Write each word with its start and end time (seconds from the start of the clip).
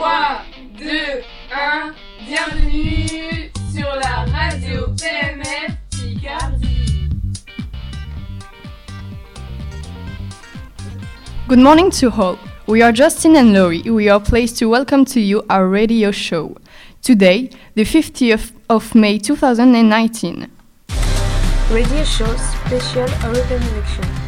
3, 0.00 0.06
2, 0.78 0.86
1, 1.50 1.92
bienvenue 2.24 3.50
sur 3.70 3.84
la 4.00 4.24
radio 4.32 4.86
PMF 4.96 5.76
Picardie. 5.90 7.10
Good 11.48 11.58
morning 11.58 11.90
to 11.90 12.08
all. 12.08 12.38
We 12.66 12.80
are 12.80 12.92
Justin 12.92 13.36
and 13.36 13.52
Laurie. 13.52 13.82
We 13.82 14.08
are 14.08 14.20
pleased 14.20 14.56
to 14.60 14.70
welcome 14.70 15.04
to 15.04 15.20
you 15.20 15.42
our 15.50 15.68
radio 15.68 16.12
show. 16.12 16.56
Today, 17.02 17.50
the 17.74 17.84
50th 17.84 18.52
of 18.70 18.94
May 18.94 19.18
2019. 19.18 20.48
Radio 21.70 22.04
show 22.04 22.34
special 22.38 23.06
European 23.22 23.62
election. 23.74 24.19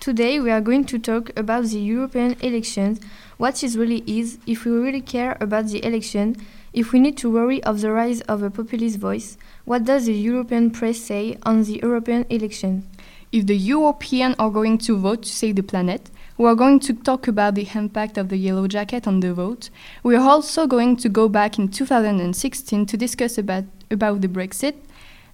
Today 0.00 0.40
we 0.40 0.50
are 0.50 0.62
going 0.62 0.86
to 0.86 0.98
talk 0.98 1.30
about 1.38 1.66
the 1.66 1.78
European 1.78 2.34
elections, 2.40 3.00
what 3.36 3.62
it 3.62 3.74
really 3.74 4.02
is, 4.06 4.38
if 4.46 4.64
we 4.64 4.70
really 4.70 5.02
care 5.02 5.36
about 5.42 5.66
the 5.66 5.84
election, 5.84 6.36
if 6.72 6.94
we 6.94 7.00
need 7.00 7.18
to 7.18 7.30
worry 7.30 7.62
of 7.64 7.82
the 7.82 7.92
rise 7.92 8.22
of 8.22 8.42
a 8.42 8.48
populist 8.48 8.98
voice, 8.98 9.36
what 9.66 9.84
does 9.84 10.06
the 10.06 10.14
European 10.14 10.70
press 10.70 10.96
say 10.98 11.36
on 11.42 11.64
the 11.64 11.80
European 11.82 12.24
election? 12.30 12.88
If 13.30 13.44
the 13.44 13.58
Europeans 13.58 14.36
are 14.38 14.48
going 14.48 14.78
to 14.78 14.96
vote 14.96 15.24
to 15.24 15.28
save 15.28 15.56
the 15.56 15.62
planet, 15.62 16.08
we 16.38 16.46
are 16.46 16.54
going 16.54 16.80
to 16.80 16.94
talk 16.94 17.28
about 17.28 17.54
the 17.54 17.68
impact 17.74 18.16
of 18.16 18.30
the 18.30 18.38
yellow 18.38 18.66
jacket 18.66 19.06
on 19.06 19.20
the 19.20 19.34
vote. 19.34 19.68
We 20.02 20.16
are 20.16 20.26
also 20.26 20.66
going 20.66 20.96
to 20.96 21.10
go 21.10 21.28
back 21.28 21.58
in 21.58 21.68
2016 21.68 22.86
to 22.86 22.96
discuss 22.96 23.36
about, 23.36 23.64
about 23.90 24.22
the 24.22 24.28
Brexit. 24.28 24.76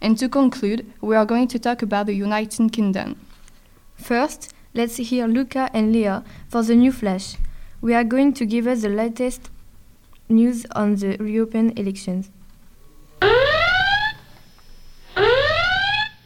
And 0.00 0.18
to 0.18 0.28
conclude, 0.28 0.92
we 1.00 1.14
are 1.14 1.24
going 1.24 1.46
to 1.48 1.60
talk 1.60 1.82
about 1.82 2.06
the 2.06 2.14
United 2.14 2.72
Kingdom. 2.72 3.20
First, 3.94 4.52
let's 4.76 4.98
hear 4.98 5.26
Luca 5.26 5.70
and 5.72 5.90
Leah 5.92 6.22
for 6.48 6.62
the 6.62 6.76
new 6.76 6.92
flash. 6.92 7.36
We 7.80 7.94
are 7.94 8.04
going 8.04 8.34
to 8.34 8.44
give 8.44 8.66
us 8.66 8.82
the 8.82 8.90
latest 8.90 9.50
news 10.28 10.66
on 10.72 10.96
the 10.96 11.16
European 11.18 11.70
elections. 11.78 12.30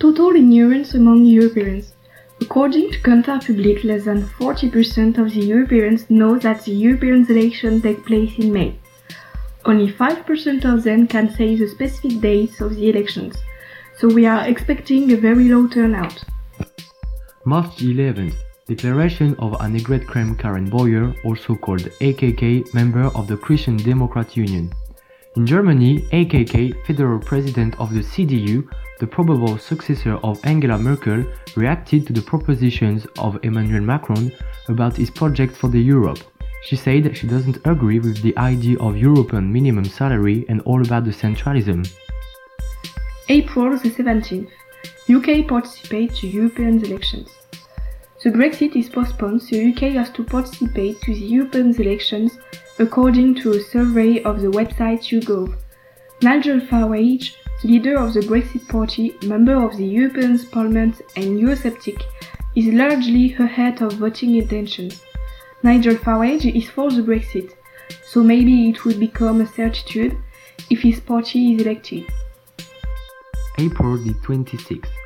Total 0.01 0.35
ignorance 0.35 0.95
among 0.95 1.27
Europeans. 1.27 1.93
According 2.41 2.91
to 2.93 2.99
Kantar 3.01 3.47
Public, 3.47 3.85
less 3.85 4.07
than 4.07 4.23
40% 4.23 5.19
of 5.19 5.33
the 5.33 5.47
Europeans 5.47 6.09
know 6.11 6.39
that 6.39 6.65
the 6.65 6.73
European 6.73 7.25
elections 7.31 7.83
take 7.83 8.05
place 8.05 8.37
in 8.39 8.53
May. 8.53 8.75
Only 9.65 9.93
5% 9.93 10.65
of 10.65 10.83
them 10.83 11.07
can 11.07 11.31
say 11.35 11.55
the 11.55 11.69
specific 11.69 12.21
dates 12.21 12.61
of 12.61 12.75
the 12.75 12.89
elections, 12.89 13.37
so 13.99 14.09
we 14.09 14.25
are 14.27 14.49
expecting 14.49 15.13
a 15.13 15.17
very 15.17 15.49
low 15.49 15.69
turnout. 15.69 16.25
March 17.45 17.77
11th, 17.77 18.37
declaration 18.75 19.35
of 19.41 19.53
Annegret 19.61 20.07
Kramp 20.07 20.41
Boyer, 20.71 21.13
also 21.25 21.57
called 21.57 21.89
AKK, 22.01 22.73
member 22.73 23.07
of 23.17 23.27
the 23.27 23.37
Christian 23.37 23.77
Democrat 23.77 24.37
Union. 24.37 24.73
In 25.37 25.45
Germany, 25.45 26.03
AKK, 26.13 26.87
federal 26.87 27.19
president 27.19 27.75
of 27.81 27.93
the 27.93 28.01
CDU, 28.01 28.69
the 29.01 29.07
probable 29.09 29.59
successor 29.59 30.15
of 30.23 30.39
Angela 30.45 30.79
Merkel, 30.79 31.25
reacted 31.57 32.07
to 32.07 32.13
the 32.13 32.23
propositions 32.23 33.07
of 33.19 33.41
Emmanuel 33.43 33.83
Macron 33.83 34.31
about 34.69 34.97
his 34.97 35.11
project 35.11 35.57
for 35.57 35.69
the 35.69 35.81
Europe. 35.81 36.21
She 36.63 36.77
said 36.77 37.17
she 37.17 37.27
doesn't 37.27 37.59
agree 37.65 37.99
with 37.99 38.23
the 38.23 38.37
idea 38.39 38.79
of 38.79 38.97
European 38.97 39.53
minimum 39.53 39.85
salary 39.85 40.45
and 40.49 40.61
all 40.61 40.81
about 40.81 41.05
the 41.05 41.13
centralism. 41.13 41.91
April 43.29 43.77
the 43.79 43.91
17th. 43.91 44.51
UK 45.09 45.49
participates 45.49 46.21
to 46.21 46.29
European 46.29 46.85
elections. 46.85 47.40
The 48.23 48.29
Brexit 48.29 48.77
is 48.77 48.91
postponed, 48.91 49.43
so 49.43 49.57
UK 49.57 49.95
has 49.95 50.11
to 50.11 50.23
participate 50.23 51.01
to 51.01 51.15
the 51.15 51.25
European 51.25 51.75
elections 51.81 52.39
according 52.79 53.37
to 53.37 53.53
a 53.53 53.61
survey 53.61 54.23
of 54.25 54.43
the 54.43 54.49
website 54.49 55.09
YouGov. 55.09 55.57
Nigel 56.21 56.61
Farage, 56.61 57.33
the 57.63 57.69
leader 57.69 57.97
of 57.99 58.13
the 58.13 58.21
Brexit 58.21 58.69
Party, 58.69 59.17
member 59.23 59.55
of 59.55 59.75
the 59.79 59.87
European 59.87 60.39
Parliament 60.51 61.01
and 61.17 61.41
Eurosceptic, 61.41 62.03
is 62.55 62.67
largely 62.67 63.33
ahead 63.39 63.81
of 63.81 63.95
voting 63.95 64.35
intentions. 64.35 65.01
Nigel 65.63 65.95
Farage 65.95 66.55
is 66.55 66.69
for 66.69 66.91
the 66.91 67.01
Brexit, 67.01 67.55
so 68.05 68.23
maybe 68.23 68.69
it 68.69 68.85
will 68.85 68.99
become 68.99 69.41
a 69.41 69.47
certitude 69.47 70.15
if 70.69 70.81
his 70.81 71.01
party 71.01 71.55
is 71.55 71.63
elected. 71.63 72.05
April 73.59 73.97
the 73.97 74.13
26th. 74.13 75.00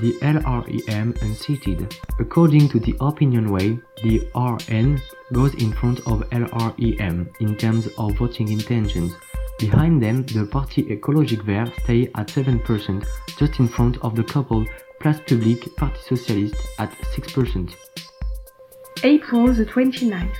The 0.00 0.14
LREM 0.22 1.20
unseated. 1.20 1.96
According 2.18 2.70
to 2.70 2.80
the 2.80 2.96
Opinion 3.00 3.50
Way, 3.52 3.78
the 4.02 4.26
RN 4.34 5.00
goes 5.34 5.54
in 5.54 5.72
front 5.72 5.98
of 6.00 6.28
LREM 6.30 7.28
in 7.40 7.56
terms 7.56 7.88
of 7.98 8.16
voting 8.16 8.48
intentions. 8.48 9.12
Behind 9.58 10.02
them, 10.02 10.24
the 10.24 10.46
party 10.46 10.84
Ecologique 10.84 11.44
Vert 11.44 11.72
stay 11.84 12.10
at 12.14 12.28
7%, 12.28 13.06
just 13.38 13.58
in 13.60 13.68
front 13.68 13.98
of 13.98 14.16
the 14.16 14.24
couple 14.24 14.64
Place 14.98 15.20
Publique 15.26 15.76
Parti 15.76 16.00
Socialiste 16.08 16.56
at 16.78 16.90
6%. 17.14 17.74
April 19.04 19.52
the 19.52 19.66
29th. 19.66 20.36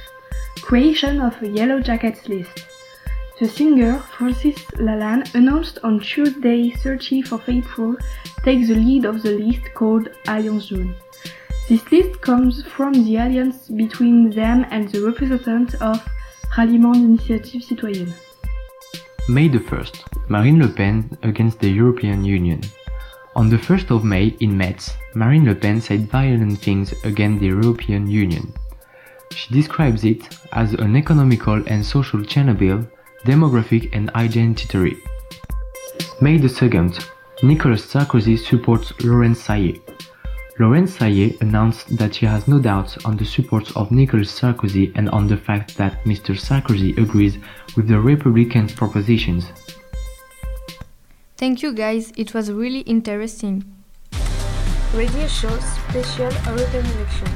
Creation 0.63 1.21
of 1.21 1.41
a 1.43 1.49
Yellow 1.49 1.81
Jackets 1.81 2.27
list. 2.27 2.67
The 3.39 3.49
singer 3.49 3.99
Francis 4.17 4.57
Lalanne 4.77 5.35
announced 5.35 5.79
on 5.83 6.01
Tuesday 6.01 6.71
30th 6.71 7.33
of 7.33 7.49
April 7.49 7.97
takes 8.45 8.69
the 8.69 8.75
lead 8.75 9.05
of 9.05 9.23
the 9.23 9.39
list 9.39 9.73
called 9.75 10.09
Alliance 10.27 10.67
Jaune. 10.67 10.95
This 11.69 11.91
list 11.93 12.21
comes 12.21 12.63
from 12.65 12.93
the 12.93 13.17
alliance 13.17 13.69
between 13.69 14.31
them 14.31 14.67
and 14.71 14.89
the 14.89 15.01
representatives 15.01 15.75
of 15.81 16.03
Ralliement 16.57 16.95
d'Initiative 16.95 17.63
Citoyenne. 17.63 18.13
May 19.29 19.49
the 19.49 19.59
1st, 19.59 20.29
Marine 20.29 20.61
Le 20.61 20.69
Pen 20.69 21.17
against 21.23 21.61
the 21.61 21.71
European 21.71 22.25
Union. 22.25 22.61
On 23.37 23.49
the 23.49 23.57
1st 23.57 23.91
of 23.91 24.05
May 24.05 24.37
in 24.41 24.59
Metz, 24.59 24.91
Marine 25.15 25.47
Le 25.47 25.55
Pen 25.55 25.81
said 25.81 26.11
violent 26.11 26.59
things 26.59 26.93
against 27.05 27.41
the 27.41 27.47
European 27.47 28.09
Union. 28.09 28.53
She 29.31 29.55
describes 29.55 30.05
it 30.05 30.23
as 30.53 30.75
an 30.75 30.97
economical 30.97 31.63
and 31.67 31.87
social 31.87 32.21
Chernobyl, 32.21 32.91
demographic 33.25 33.89
and 33.95 34.11
identitary. 34.11 34.97
May 36.21 36.37
the 36.37 36.49
2nd, 36.49 37.09
Nicolas 37.45 37.85
Sarkozy 37.85 38.39
supports 38.39 38.93
Laurent 39.03 39.37
Sailliet. 39.37 39.81
Laurent 40.61 40.89
Sailliet 40.89 41.41
announced 41.41 41.97
that 41.97 42.15
she 42.15 42.25
has 42.25 42.47
no 42.47 42.61
doubts 42.61 42.97
on 43.05 43.17
the 43.17 43.25
support 43.25 43.77
of 43.77 43.91
Nicolas 43.91 44.31
Sarkozy 44.31 44.93
and 44.95 45.11
on 45.11 45.27
the 45.27 45.37
fact 45.37 45.77
that 45.77 46.05
Mr. 46.05 46.39
Sarkozy 46.39 46.97
agrees 46.97 47.39
with 47.77 47.89
the 47.89 47.99
Republicans' 47.99 48.73
propositions. 48.73 49.51
Thank 51.37 51.63
you 51.63 51.73
guys, 51.75 52.13
it 52.17 52.33
was 52.33 52.53
really 52.53 52.83
interesting. 52.83 53.65
Radio 54.95 55.27
show 55.27 55.59
special 55.59 56.31
European 56.47 56.87
election. 56.87 57.29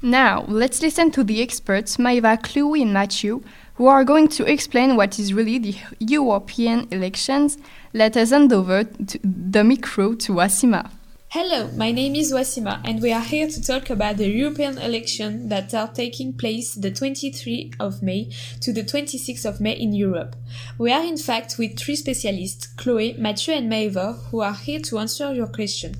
Now, 0.00 0.46
let's 0.48 0.80
listen 0.80 1.10
to 1.12 1.22
the 1.22 1.42
experts 1.42 1.98
Maeva, 1.98 2.42
Chloe, 2.42 2.80
and 2.80 2.94
Matthew, 2.94 3.42
who 3.82 3.88
are 3.88 4.04
going 4.04 4.28
to 4.28 4.44
explain 4.48 4.94
what 4.94 5.18
is 5.18 5.34
really 5.34 5.58
the 5.58 5.74
European 5.98 6.86
elections. 6.92 7.58
Let 7.92 8.16
us 8.16 8.30
hand 8.30 8.52
over 8.52 8.84
the 8.84 9.64
micro 9.64 10.14
to 10.14 10.34
Wasima. 10.34 10.88
Hello, 11.30 11.68
my 11.76 11.90
name 11.90 12.14
is 12.14 12.32
Wasima, 12.32 12.80
and 12.84 13.02
we 13.02 13.12
are 13.12 13.22
here 13.22 13.48
to 13.48 13.60
talk 13.60 13.90
about 13.90 14.18
the 14.18 14.28
European 14.28 14.78
elections 14.78 15.48
that 15.48 15.74
are 15.74 15.88
taking 15.88 16.32
place 16.32 16.74
the 16.74 16.92
23rd 16.92 17.74
of 17.80 18.04
May 18.04 18.30
to 18.60 18.72
the 18.72 18.84
26th 18.84 19.44
of 19.44 19.60
May 19.60 19.72
in 19.72 19.92
Europe. 19.92 20.36
We 20.78 20.92
are 20.92 21.02
in 21.02 21.16
fact 21.16 21.56
with 21.58 21.76
three 21.76 21.96
specialists, 21.96 22.68
Chloe, 22.76 23.16
Mathieu, 23.18 23.54
and 23.54 23.68
Maeva, 23.68 24.22
who 24.30 24.42
are 24.42 24.54
here 24.54 24.78
to 24.78 25.00
answer 25.00 25.34
your 25.34 25.48
question. 25.48 25.96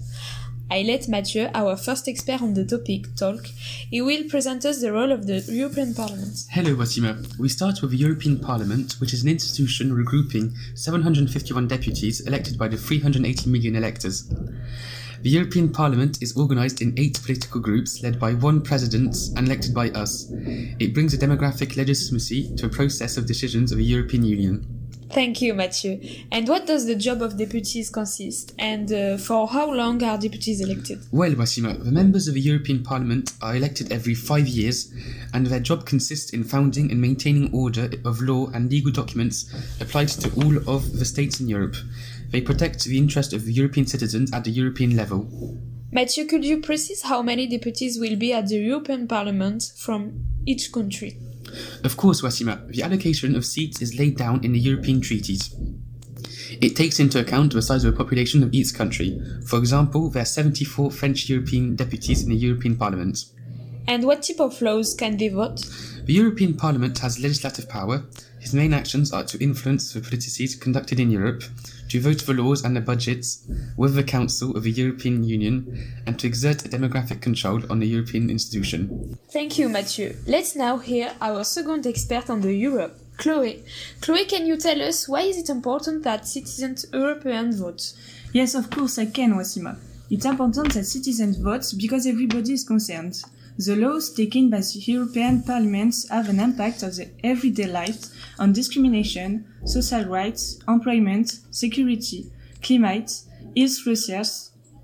I 0.73 0.81
let 0.85 1.07
Mathieu, 1.07 1.51
our 1.55 1.77
first 1.77 2.09
expert 2.09 2.41
on 2.41 2.55
the 2.55 2.65
topic, 2.65 3.15
talk. 3.15 3.45
He 3.91 4.01
will 4.01 4.25
present 4.31 4.65
us 4.65 4.81
the 4.81 4.91
role 4.91 5.13
of 5.13 5.27
the 5.27 5.45
European 5.53 5.93
Parliament. 5.93 6.47
Hello, 6.49 6.75
Wasima. 6.75 7.13
We 7.39 7.51
start 7.51 7.83
with 7.83 7.91
the 7.91 7.99
European 7.99 8.39
Parliament, 8.39 8.95
which 8.99 9.13
is 9.13 9.23
an 9.23 9.29
institution 9.29 9.91
regrouping 9.91 10.55
751 10.75 11.69
deputies 11.69 12.27
elected 12.27 12.57
by 12.59 12.69
the 12.69 12.79
380 12.79 13.51
million 13.51 13.77
electors. 13.77 14.31
The 15.21 15.29
European 15.29 15.71
Parliament 15.71 16.23
is 16.23 16.35
organized 16.39 16.81
in 16.81 16.95
eight 16.97 17.21
political 17.23 17.61
groups 17.61 18.03
led 18.03 18.19
by 18.19 18.33
one 18.33 18.63
president 18.63 19.15
and 19.37 19.47
elected 19.47 19.75
by 19.75 19.91
us. 19.91 20.33
It 20.81 20.95
brings 20.95 21.13
a 21.13 21.19
demographic 21.19 21.77
legitimacy 21.77 22.57
to 22.57 22.65
a 22.65 22.71
process 22.71 23.19
of 23.19 23.27
decisions 23.27 23.73
of 23.73 23.79
the 23.79 23.85
European 23.85 24.25
Union. 24.25 24.82
Thank 25.13 25.43
you, 25.43 25.53
Mathieu. 25.53 26.01
And 26.31 26.49
what 26.49 26.67
does 26.67 26.87
the 26.87 26.95
job 26.95 27.21
of 27.21 27.37
deputies 27.37 27.91
consist? 27.91 28.55
And 28.59 28.91
uh, 28.91 29.19
for 29.19 29.47
how 29.47 29.71
long 29.71 30.03
are 30.03 30.17
deputies 30.17 30.63
elected? 30.63 31.05
Well, 31.13 31.33
Wasima, 31.33 31.85
the 31.85 31.93
members 31.93 32.29
of 32.29 32.35
the 32.35 32.41
European 32.41 32.83
Parliament 32.83 33.35
are 33.43 33.55
elected 33.55 33.93
every 33.93 34.15
five 34.15 34.49
years, 34.49 34.91
and 35.35 35.47
their 35.47 35.61
job 35.61 35.85
consists 35.85 36.31
in 36.31 36.45
founding 36.45 36.91
and 36.91 36.99
maintaining 36.99 37.53
order 37.53 37.91
of 38.07 38.23
law 38.23 38.49
and 38.55 38.71
legal 38.71 38.91
documents 38.91 39.53
applied 39.83 40.09
to 40.09 40.31
all 40.41 40.57
of 40.67 40.99
the 40.99 41.05
states 41.05 41.41
in 41.41 41.49
Europe. 41.49 41.77
They 42.31 42.41
protect 42.41 42.83
the 42.85 42.97
interest 42.97 43.35
of 43.35 43.45
the 43.45 43.53
European 43.53 43.87
citizens 43.87 44.33
at 44.33 44.45
the 44.45 44.51
European 44.51 44.97
level. 44.97 45.29
Mathieu, 45.93 46.25
could 46.25 46.43
you 46.43 46.63
precise 46.63 47.03
how 47.03 47.21
many 47.21 47.47
deputies 47.47 47.99
will 47.99 48.17
be 48.17 48.33
at 48.33 48.49
the 48.49 48.57
European 48.57 49.07
Parliament 49.07 49.73
from 49.77 50.25
each 50.47 50.73
country? 50.73 51.19
Of 51.85 51.97
course, 51.97 52.23
Wasima, 52.23 52.67
the 52.69 52.83
allocation 52.83 53.35
of 53.35 53.45
seats 53.45 53.83
is 53.83 53.99
laid 53.99 54.17
down 54.17 54.45
in 54.45 54.53
the 54.53 54.61
European 54.61 55.01
treaties. 55.01 55.55
It 56.61 56.77
takes 56.77 57.01
into 57.01 57.19
account 57.19 57.53
the 57.53 57.63
size 57.63 57.85
of 57.85 57.93
the 57.93 57.99
population 57.99 58.43
of 58.43 58.53
each 58.53 58.75
country. 58.75 59.21
For 59.47 59.59
example, 59.59 60.11
there 60.11 60.23
are 60.23 60.27
74 60.27 60.91
French 60.91 61.29
European 61.29 61.77
deputies 61.77 62.23
in 62.23 62.31
the 62.31 62.37
European 62.37 62.77
Parliament. 62.77 63.25
And 63.89 64.05
what 64.05 64.23
type 64.23 64.41
of 64.41 64.61
laws 64.63 64.95
can 64.95 65.17
they 65.17 65.29
vote? 65.29 65.61
The 66.05 66.13
European 66.13 66.55
Parliament 66.55 66.99
has 66.99 67.19
legislative 67.19 67.69
power. 67.69 68.05
His 68.41 68.55
main 68.55 68.73
actions 68.73 69.13
are 69.13 69.25
to 69.25 69.43
influence 69.43 69.93
the 69.93 70.01
policies 70.01 70.55
conducted 70.55 71.01
in 71.01 71.11
Europe, 71.11 71.43
to 71.93 72.01
vote 72.01 72.23
for 72.23 72.33
laws 72.33 72.65
and 72.65 72.75
the 72.75 72.81
budgets 72.81 73.47
with 73.77 73.95
the 73.95 74.03
Council 74.03 74.57
of 74.57 74.63
the 74.63 74.71
European 74.71 75.23
Union, 75.23 75.93
and 76.07 76.19
to 76.19 76.27
exert 76.27 76.65
a 76.65 76.69
demographic 76.71 77.21
control 77.21 77.61
on 77.71 77.81
the 77.81 77.87
European 77.87 78.31
institution. 78.31 79.19
Thank 79.29 79.59
you, 79.59 79.69
Mathieu. 79.69 80.17
Let's 80.27 80.57
now 80.57 80.79
hear 80.79 81.13
our 81.21 81.45
second 81.45 81.87
expert 81.87 82.31
on 82.31 82.41
the 82.41 82.55
Europe, 82.55 82.99
Chloe. 83.19 83.63
Chloe, 84.01 84.25
can 84.25 84.47
you 84.47 84.57
tell 84.57 84.81
us 84.81 85.07
why 85.07 85.21
is 85.21 85.37
it 85.37 85.51
important 85.51 86.03
that 86.05 86.27
citizens 86.27 86.87
European 86.95 87.55
vote? 87.55 87.93
Yes, 88.33 88.55
of 88.55 88.71
course 88.71 88.99
I 88.99 89.05
can, 89.05 89.35
Wasima. 89.35 89.77
It's 90.09 90.25
important 90.25 90.73
that 90.73 90.87
citizens 90.87 91.37
vote 91.37 91.67
because 91.77 92.07
everybody 92.07 92.55
is 92.55 92.65
concerned. 92.65 93.23
The 93.59 93.77
laws 93.77 94.15
taken 94.15 94.49
by 94.49 94.61
the 94.61 94.83
European 94.87 95.43
Parliament 95.43 95.95
have 96.11 96.29
an 96.29 96.41
impact 96.41 96.83
on 96.83 96.91
the 96.91 97.11
everyday 97.23 97.67
life 97.67 98.07
on 98.39 98.53
discrimination, 98.53 99.45
social 99.65 100.05
rights, 100.05 100.59
employment, 100.67 101.39
security, 101.51 102.31
climate, 102.63 103.13
health 103.57 103.87
research, 103.87 104.29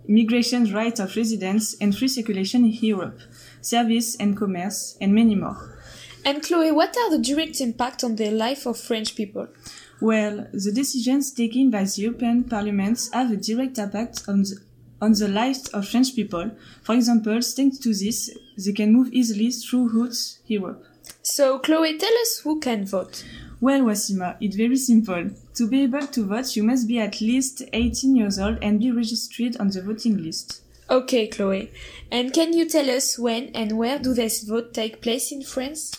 migration 0.06 0.72
rights 0.72 1.00
of 1.00 1.16
residents 1.16 1.76
and 1.80 1.96
free 1.96 2.08
circulation 2.08 2.64
in 2.64 2.72
Europe, 2.72 3.20
service 3.60 4.16
and 4.16 4.36
commerce, 4.36 4.96
and 5.00 5.14
many 5.14 5.34
more. 5.34 5.78
And 6.24 6.42
Chloe, 6.42 6.72
what 6.72 6.96
are 6.96 7.10
the 7.10 7.22
direct 7.22 7.60
impact 7.60 8.04
on 8.04 8.16
the 8.16 8.30
life 8.30 8.66
of 8.66 8.78
French 8.78 9.14
people? 9.14 9.48
Well, 10.00 10.46
the 10.52 10.72
decisions 10.72 11.32
taken 11.32 11.70
by 11.70 11.84
the 11.84 12.02
European 12.02 12.44
Parliament 12.44 13.08
have 13.12 13.32
a 13.32 13.36
direct 13.36 13.78
impact 13.78 14.24
on 14.28 14.42
the, 14.42 14.56
on 15.00 15.12
the 15.12 15.28
lives 15.28 15.68
of 15.68 15.88
French 15.88 16.14
people. 16.14 16.50
For 16.82 16.94
example, 16.94 17.40
thanks 17.40 17.78
to 17.78 17.94
this, 17.94 18.30
they 18.64 18.72
can 18.72 18.92
move 18.92 19.12
easily 19.12 19.50
throughout 19.50 20.16
Europe. 20.46 20.84
So, 21.22 21.58
Chloe, 21.58 21.98
tell 21.98 22.12
us 22.22 22.40
who 22.44 22.60
can 22.60 22.84
vote. 22.84 23.24
Well, 23.60 23.80
Wasima, 23.82 24.36
it's 24.40 24.56
very 24.56 24.76
simple. 24.76 25.30
To 25.54 25.68
be 25.68 25.82
able 25.82 26.06
to 26.06 26.26
vote, 26.26 26.54
you 26.54 26.62
must 26.62 26.86
be 26.86 27.00
at 27.00 27.20
least 27.20 27.62
18 27.72 28.14
years 28.14 28.38
old 28.38 28.58
and 28.62 28.78
be 28.78 28.92
registered 28.92 29.56
on 29.56 29.70
the 29.70 29.82
voting 29.82 30.22
list. 30.22 30.62
Okay, 30.90 31.26
Chloe. 31.26 31.70
And 32.10 32.32
can 32.32 32.52
you 32.52 32.68
tell 32.68 32.88
us 32.88 33.18
when 33.18 33.50
and 33.54 33.76
where 33.76 33.98
do 33.98 34.14
this 34.14 34.42
vote 34.42 34.72
take 34.72 35.02
place 35.02 35.32
in 35.32 35.42
France? 35.42 35.92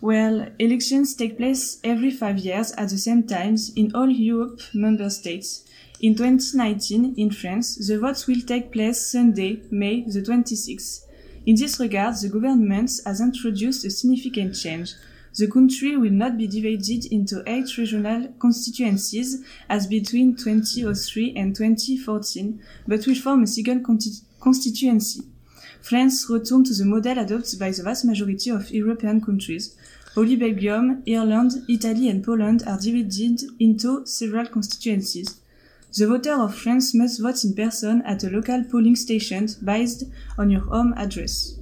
Well, 0.00 0.48
elections 0.58 1.14
take 1.14 1.38
place 1.38 1.78
every 1.82 2.10
five 2.10 2.38
years 2.38 2.72
at 2.72 2.90
the 2.90 2.98
same 2.98 3.22
times 3.22 3.72
in 3.74 3.94
all 3.94 4.10
Europe 4.10 4.60
member 4.74 5.08
states. 5.08 5.64
In 6.00 6.14
2019, 6.14 7.14
in 7.16 7.30
France, 7.30 7.76
the 7.88 7.98
votes 7.98 8.26
will 8.26 8.42
take 8.42 8.70
place 8.70 9.06
Sunday, 9.06 9.62
May 9.70 10.02
the 10.02 10.20
26th. 10.20 11.03
In 11.46 11.56
this 11.56 11.78
regard, 11.78 12.16
the 12.16 12.30
government 12.30 12.90
has 13.04 13.20
introduced 13.20 13.84
a 13.84 13.90
significant 13.90 14.54
change. 14.54 14.94
The 15.36 15.46
country 15.46 15.94
will 15.96 16.12
not 16.12 16.38
be 16.38 16.46
divided 16.46 17.04
into 17.06 17.42
eight 17.46 17.76
regional 17.76 18.28
constituencies 18.38 19.44
as 19.68 19.86
between 19.86 20.36
2003 20.36 21.34
and 21.36 21.54
2014, 21.54 22.60
but 22.86 23.06
will 23.06 23.14
form 23.14 23.42
a 23.42 23.46
single 23.46 23.80
constituency. 24.40 25.22
France 25.82 26.30
returned 26.30 26.64
to 26.66 26.74
the 26.74 26.86
model 26.86 27.18
adopted 27.18 27.58
by 27.58 27.72
the 27.72 27.82
vast 27.82 28.06
majority 28.06 28.48
of 28.48 28.70
European 28.70 29.20
countries. 29.20 29.76
Only 30.16 30.36
Belgium, 30.36 31.02
Ireland, 31.06 31.64
Italy 31.68 32.08
and 32.08 32.24
Poland 32.24 32.62
are 32.66 32.80
divided 32.80 33.42
into 33.58 34.06
several 34.06 34.46
constituencies. 34.46 35.40
The 35.96 36.08
voter 36.08 36.32
of 36.32 36.56
France 36.56 36.92
must 36.92 37.20
vote 37.20 37.44
in 37.44 37.54
person 37.54 38.02
at 38.02 38.24
a 38.24 38.28
local 38.28 38.64
polling 38.64 38.96
station 38.96 39.48
based 39.62 40.04
on 40.36 40.50
your 40.50 40.62
home 40.62 40.92
address. 40.96 41.54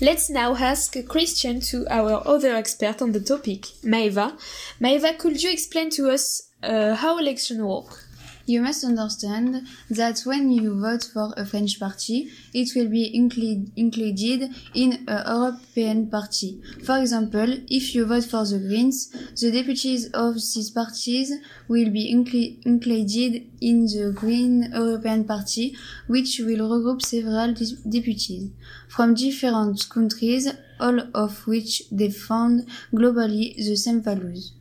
Let's 0.00 0.30
now 0.30 0.54
ask 0.54 0.94
a 0.94 1.02
question 1.02 1.60
to 1.70 1.86
our 1.88 2.22
other 2.26 2.54
expert 2.54 3.02
on 3.02 3.12
the 3.12 3.20
topic, 3.20 3.62
Maeva. 3.82 4.38
Maeva, 4.80 5.18
could 5.18 5.42
you 5.42 5.50
explain 5.50 5.90
to 5.90 6.10
us 6.10 6.50
uh, 6.62 6.94
how 6.94 7.18
elections 7.18 7.62
work? 7.62 8.03
You 8.46 8.60
must 8.60 8.84
understand 8.84 9.66
that 9.88 10.20
when 10.26 10.50
you 10.50 10.78
vote 10.78 11.04
for 11.12 11.32
a 11.34 11.46
French 11.46 11.80
party, 11.80 12.30
it 12.52 12.68
will 12.76 12.88
be 12.88 13.14
included 13.16 13.72
included 13.74 14.50
in 14.74 15.04
a 15.08 15.24
European 15.26 16.08
party. 16.08 16.60
For 16.84 16.98
example, 16.98 17.50
if 17.68 17.94
you 17.94 18.04
vote 18.04 18.24
for 18.24 18.44
the 18.44 18.58
Greens, 18.58 19.08
the 19.40 19.50
deputies 19.50 20.10
of 20.12 20.34
these 20.34 20.70
parties 20.70 21.32
will 21.68 21.90
be 21.90 22.12
inclu 22.14 22.42
included 22.66 23.32
in 23.62 23.86
the 23.86 24.12
Green 24.14 24.70
European 24.74 25.24
Party, 25.24 25.74
which 26.06 26.38
will 26.38 26.68
regroup 26.68 27.00
several 27.00 27.54
deputies 27.88 28.50
from 28.88 29.14
different 29.14 29.88
countries, 29.88 30.52
all 30.78 31.00
of 31.14 31.46
which 31.46 31.88
defend 31.88 32.68
globally 32.92 33.56
the 33.56 33.74
same 33.74 34.02
values. 34.02 34.52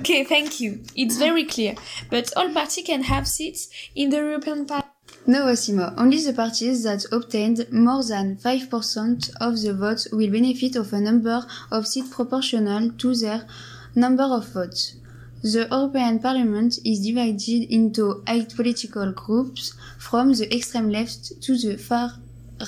Okay, 0.00 0.24
thank 0.24 0.60
you. 0.60 0.82
It's 0.94 1.16
very 1.16 1.44
clear. 1.44 1.74
But 2.10 2.32
all 2.36 2.52
parties 2.52 2.84
can 2.86 3.02
have 3.04 3.26
seats 3.26 3.68
in 3.94 4.10
the 4.10 4.18
European 4.18 4.66
Parliament. 4.66 4.92
No, 5.26 5.44
Wasima. 5.46 5.92
Only 5.98 6.22
the 6.22 6.32
parties 6.32 6.84
that 6.84 7.04
obtained 7.12 7.66
more 7.70 8.02
than 8.02 8.36
5% 8.36 9.30
of 9.40 9.60
the 9.60 9.74
votes 9.74 10.08
will 10.10 10.30
benefit 10.30 10.76
of 10.76 10.92
a 10.92 11.00
number 11.00 11.44
of 11.70 11.86
seats 11.86 12.08
proportional 12.14 12.92
to 12.92 13.14
their 13.14 13.46
number 13.94 14.22
of 14.22 14.48
votes. 14.48 14.96
The 15.42 15.68
European 15.70 16.18
Parliament 16.18 16.78
is 16.84 17.00
divided 17.00 17.70
into 17.70 18.22
eight 18.26 18.56
political 18.56 19.12
groups 19.12 19.74
from 19.98 20.32
the 20.32 20.52
extreme 20.54 20.90
left 20.90 21.42
to 21.42 21.56
the 21.56 21.76
far 21.76 22.14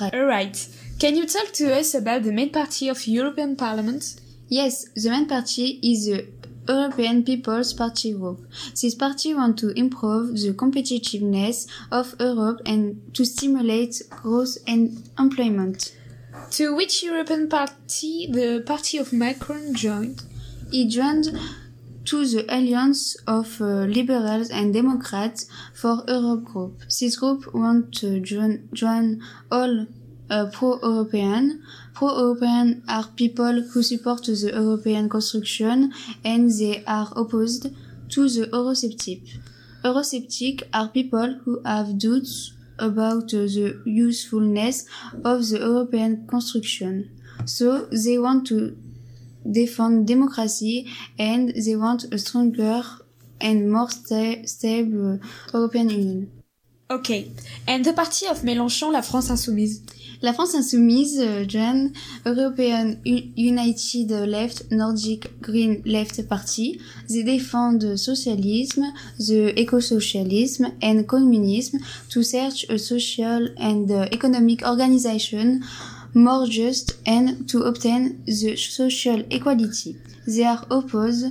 right. 0.01 0.15
Alright. 0.15 0.69
Can 0.99 1.17
you 1.17 1.27
talk 1.27 1.53
to 1.55 1.75
us 1.75 1.95
about 1.95 2.23
the 2.23 2.33
main 2.33 2.51
party 2.51 2.89
of 2.89 3.07
European 3.07 3.57
Parliament? 3.57 4.21
Yes, 4.49 4.85
the 4.95 5.11
main 5.11 5.27
party 5.27 5.81
is 5.83 6.07
the 6.07 6.27
European 6.71 7.25
People's 7.25 7.73
Party 7.73 8.13
group. 8.13 8.41
This 8.81 8.95
party 8.95 9.35
wants 9.35 9.61
to 9.63 9.69
improve 9.71 10.27
the 10.43 10.53
competitiveness 10.63 11.67
of 11.91 12.15
Europe 12.21 12.61
and 12.65 12.83
to 13.15 13.25
stimulate 13.25 14.03
growth 14.11 14.57
and 14.67 15.11
employment. 15.19 15.97
To 16.53 16.75
which 16.75 17.03
European 17.03 17.49
party 17.49 18.29
the 18.31 18.63
party 18.65 18.99
of 18.99 19.13
Macron 19.13 19.75
joined? 19.75 20.23
He 20.71 20.89
joined 20.89 21.27
to 22.07 22.27
the 22.27 22.45
Alliance 22.49 23.17
of 23.27 23.61
uh, 23.61 23.85
Liberals 23.99 24.51
and 24.51 24.73
Democrats 24.73 25.47
for 25.75 26.03
Europe 26.09 26.45
group. 26.45 26.81
This 26.99 27.17
group 27.17 27.53
wants 27.55 28.01
to 28.01 28.21
join, 28.21 28.69
join 28.73 29.23
all 29.51 29.87
uh, 30.31 30.47
pro-European. 30.53 31.63
Pro-European 31.95 32.83
are 32.89 33.07
people 33.17 33.63
who 33.63 33.83
support 33.83 34.25
the 34.25 34.51
European 34.55 35.09
construction 35.09 35.93
and 36.25 36.51
they 36.51 36.85
are 36.87 37.09
opposed 37.17 37.67
to 38.11 38.29
the 38.29 38.47
Eurosceptic. 38.47 39.21
Eurosceptic 39.85 40.63
are 40.73 40.89
people 40.89 41.41
who 41.45 41.61
have 41.65 41.99
doubts 41.99 42.53
about 42.79 43.29
the 43.29 43.83
usefulness 43.85 44.87
of 45.25 45.49
the 45.49 45.59
European 45.59 46.27
construction. 46.27 47.11
So 47.45 47.87
they 47.87 48.19
want 48.19 48.47
to 48.49 48.77
defend 49.51 50.07
democracy 50.07 50.87
and 51.19 51.53
they 51.55 51.77
want 51.77 52.05
a 52.13 52.19
stronger 52.19 52.83
and 53.41 53.73
more 53.73 53.89
sta 53.91 54.45
stable 54.45 55.19
European 55.53 55.91
Union. 55.91 56.40
Okay. 56.91 57.31
And 57.69 57.85
the 57.85 57.93
party 57.93 58.27
of 58.27 58.43
Mélenchon, 58.43 58.91
la 58.91 59.03
France 59.03 59.31
Insoumise? 59.31 59.81
La 60.23 60.33
France 60.33 60.55
Insoumise 60.57 61.21
uh, 61.21 61.45
joined 61.45 61.93
European 62.27 63.01
United 63.05 64.11
Left 64.27 64.65
Nordic 64.73 65.41
Green 65.41 65.83
Left 65.87 66.29
Party. 66.29 66.81
They 67.09 67.23
defend 67.23 67.97
socialism, 67.97 68.87
the 69.19 69.53
eco-socialism 69.57 70.73
and 70.83 71.07
communism 71.07 71.79
to 72.09 72.25
search 72.25 72.65
a 72.69 72.77
social 72.77 73.49
and 73.57 73.89
uh, 73.89 74.09
economic 74.11 74.67
organization 74.67 75.63
more 76.13 76.45
just 76.49 76.99
and 77.07 77.49
to 77.51 77.63
obtain 77.63 78.25
the 78.27 78.57
social 78.57 79.23
equality. 79.31 79.97
They 80.27 80.45
are 80.45 80.67
opposed 80.69 81.27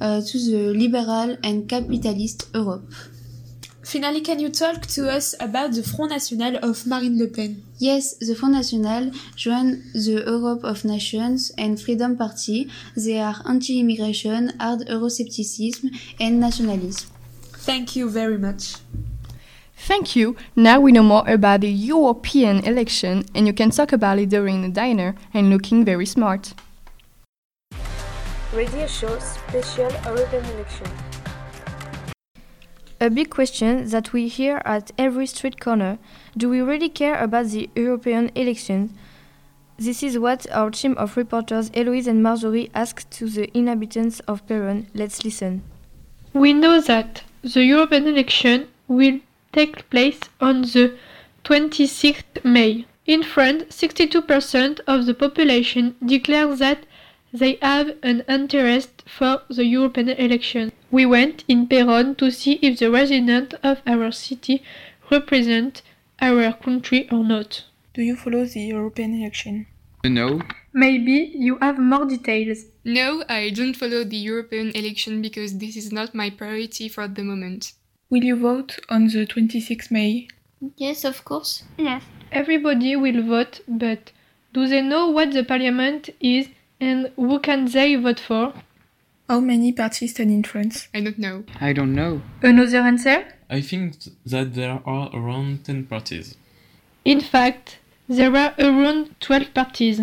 uh, 0.00 0.20
to 0.20 0.38
the 0.38 0.74
liberal 0.76 1.36
and 1.44 1.68
capitalist 1.68 2.48
Europe. 2.52 2.92
Finally, 3.84 4.22
can 4.22 4.40
you 4.40 4.48
talk 4.48 4.86
to 4.86 5.10
us 5.10 5.34
about 5.40 5.72
the 5.72 5.82
Front 5.82 6.10
National 6.10 6.56
of 6.64 6.86
Marine 6.86 7.18
Le 7.18 7.28
Pen? 7.28 7.62
Yes, 7.78 8.14
the 8.16 8.34
Front 8.34 8.54
National 8.54 9.10
joined 9.36 9.82
the 9.92 10.24
Europe 10.26 10.64
of 10.64 10.84
Nations 10.86 11.52
and 11.58 11.78
Freedom 11.78 12.16
Party. 12.16 12.70
They 12.96 13.20
are 13.20 13.36
anti-immigration, 13.46 14.52
hard 14.58 14.88
Euroscepticism 14.88 15.90
and 16.18 16.40
nationalism. 16.40 17.10
Thank 17.52 17.94
you 17.94 18.08
very 18.08 18.38
much. 18.38 18.76
Thank 19.76 20.16
you. 20.16 20.34
Now 20.56 20.80
we 20.80 20.90
know 20.90 21.02
more 21.02 21.28
about 21.28 21.60
the 21.60 21.70
European 21.70 22.64
election 22.64 23.26
and 23.34 23.46
you 23.46 23.52
can 23.52 23.70
talk 23.70 23.92
about 23.92 24.18
it 24.18 24.30
during 24.30 24.62
the 24.62 24.70
dinner 24.70 25.14
and 25.34 25.50
looking 25.50 25.84
very 25.84 26.06
smart. 26.06 26.54
Radio 28.54 28.86
Show 28.86 29.18
Special 29.18 29.90
European 30.06 30.44
Election. 30.46 31.13
A 33.04 33.10
big 33.10 33.28
question 33.28 33.86
that 33.90 34.14
we 34.14 34.28
hear 34.28 34.62
at 34.64 34.90
every 34.96 35.26
street 35.26 35.60
corner 35.60 35.98
do 36.34 36.48
we 36.48 36.62
really 36.62 36.88
care 36.88 37.22
about 37.22 37.48
the 37.48 37.68
European 37.76 38.30
elections? 38.34 38.92
This 39.76 40.02
is 40.02 40.18
what 40.18 40.50
our 40.50 40.70
team 40.70 40.94
of 40.96 41.18
reporters 41.18 41.70
Eloise 41.74 42.06
and 42.06 42.22
Marjorie 42.22 42.70
asked 42.74 43.10
to 43.18 43.28
the 43.28 43.54
inhabitants 43.54 44.20
of 44.20 44.46
Péronne. 44.46 44.86
Let's 44.94 45.22
listen. 45.22 45.62
We 46.32 46.54
know 46.54 46.80
that 46.80 47.24
the 47.42 47.62
European 47.62 48.06
election 48.06 48.68
will 48.88 49.20
take 49.52 49.90
place 49.90 50.20
on 50.40 50.62
the 50.62 50.96
26th 51.44 52.42
May. 52.42 52.86
In 53.04 53.22
France, 53.22 53.64
62% 53.64 54.80
of 54.86 55.04
the 55.04 55.12
population 55.12 55.94
declare 56.02 56.56
that 56.56 56.86
they 57.34 57.58
have 57.60 57.96
an 58.04 58.22
interest 58.28 59.02
for 59.06 59.42
the 59.50 59.64
European 59.64 60.08
election. 60.10 60.70
We 60.92 61.04
went 61.04 61.42
in 61.48 61.66
Péronne 61.66 62.16
to 62.18 62.30
see 62.30 62.52
if 62.62 62.78
the 62.78 62.92
residents 62.92 63.56
of 63.64 63.82
our 63.86 64.12
city 64.12 64.62
represent 65.10 65.82
our 66.22 66.52
country 66.52 67.08
or 67.10 67.24
not. 67.24 67.64
Do 67.92 68.02
you 68.02 68.14
follow 68.14 68.44
the 68.44 68.60
European 68.60 69.20
election? 69.20 69.66
No. 70.04 70.42
Maybe 70.72 71.32
you 71.34 71.58
have 71.58 71.78
more 71.78 72.06
details. 72.06 72.66
No, 72.84 73.24
I 73.28 73.50
don't 73.50 73.74
follow 73.74 74.04
the 74.04 74.16
European 74.16 74.70
election 74.70 75.20
because 75.20 75.58
this 75.58 75.76
is 75.76 75.90
not 75.90 76.14
my 76.14 76.30
priority 76.30 76.88
for 76.88 77.08
the 77.08 77.24
moment. 77.24 77.72
Will 78.10 78.22
you 78.22 78.36
vote 78.36 78.78
on 78.88 79.08
the 79.08 79.26
26th 79.26 79.90
May? 79.90 80.28
Yes, 80.76 81.04
of 81.04 81.24
course. 81.24 81.64
Yes. 81.78 82.02
Everybody 82.30 82.94
will 82.94 83.22
vote, 83.22 83.60
but 83.66 84.12
do 84.52 84.68
they 84.68 84.82
know 84.82 85.10
what 85.10 85.32
the 85.32 85.42
parliament 85.42 86.10
is 86.20 86.48
and 86.80 87.10
who 87.16 87.38
can 87.40 87.66
they 87.66 87.94
vote 87.96 88.20
for? 88.20 88.52
How 89.28 89.40
many 89.40 89.72
parties 89.72 90.10
stand 90.10 90.30
in 90.30 90.44
France? 90.44 90.88
I 90.94 91.00
don't 91.00 91.18
know. 91.18 91.44
I 91.60 91.72
don't 91.72 91.94
know. 91.94 92.20
Another 92.42 92.78
answer? 92.78 93.26
I 93.48 93.60
think 93.62 93.96
that 94.26 94.54
there 94.54 94.80
are 94.84 95.10
around 95.14 95.64
10 95.64 95.86
parties. 95.86 96.36
In 97.04 97.20
fact, 97.20 97.78
there 98.08 98.34
are 98.36 98.54
around 98.58 99.18
12 99.20 99.54
parties. 99.54 100.00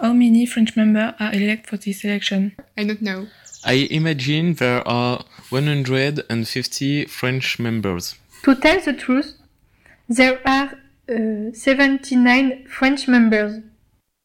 How 0.00 0.12
many 0.12 0.46
French 0.46 0.74
members 0.76 1.14
are 1.20 1.32
elected 1.32 1.66
for 1.66 1.76
this 1.76 2.04
election? 2.04 2.56
I 2.76 2.84
don't 2.84 3.02
know. 3.02 3.26
I 3.64 3.88
imagine 3.90 4.54
there 4.54 4.86
are 4.88 5.24
150 5.50 7.04
French 7.06 7.58
members. 7.58 8.16
To 8.44 8.54
tell 8.56 8.80
the 8.80 8.92
truth, 8.92 9.36
there 10.08 10.40
are 10.46 10.78
uh, 11.08 11.52
79 11.52 12.66
French 12.68 13.06
members. 13.06 13.62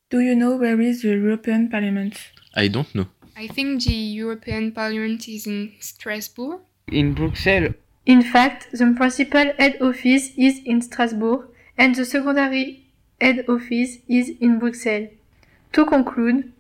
Do 0.10 0.22
you 0.22 0.36
know 0.36 0.56
where 0.56 0.80
is 0.80 1.02
the 1.02 1.10
European 1.10 1.70
Parliament? 1.70 2.16
I 2.56 2.70
don't 2.70 2.96
know. 2.96 3.08
I 3.36 3.48
think 3.48 3.84
the 3.84 3.94
European 3.94 4.72
Parliament 4.72 5.28
is 5.28 5.46
in 5.46 5.74
Strasbourg. 5.82 6.62
In 6.88 7.14
Bruxelles. 7.14 7.74
In 8.06 8.22
fact, 8.22 8.70
the 8.72 8.94
principal 8.96 9.52
head 9.60 9.82
office 9.82 10.32
is 10.38 10.62
in 10.64 10.82
Strasbourg 10.82 11.50
and 11.78 11.94
the 11.94 12.06
secondary 12.06 12.86
head 13.20 13.44
office 13.50 13.98
is 14.08 14.32
in 14.40 14.60
Brussels. 14.60 15.10
To 15.74 15.86
conclude, 15.86 16.54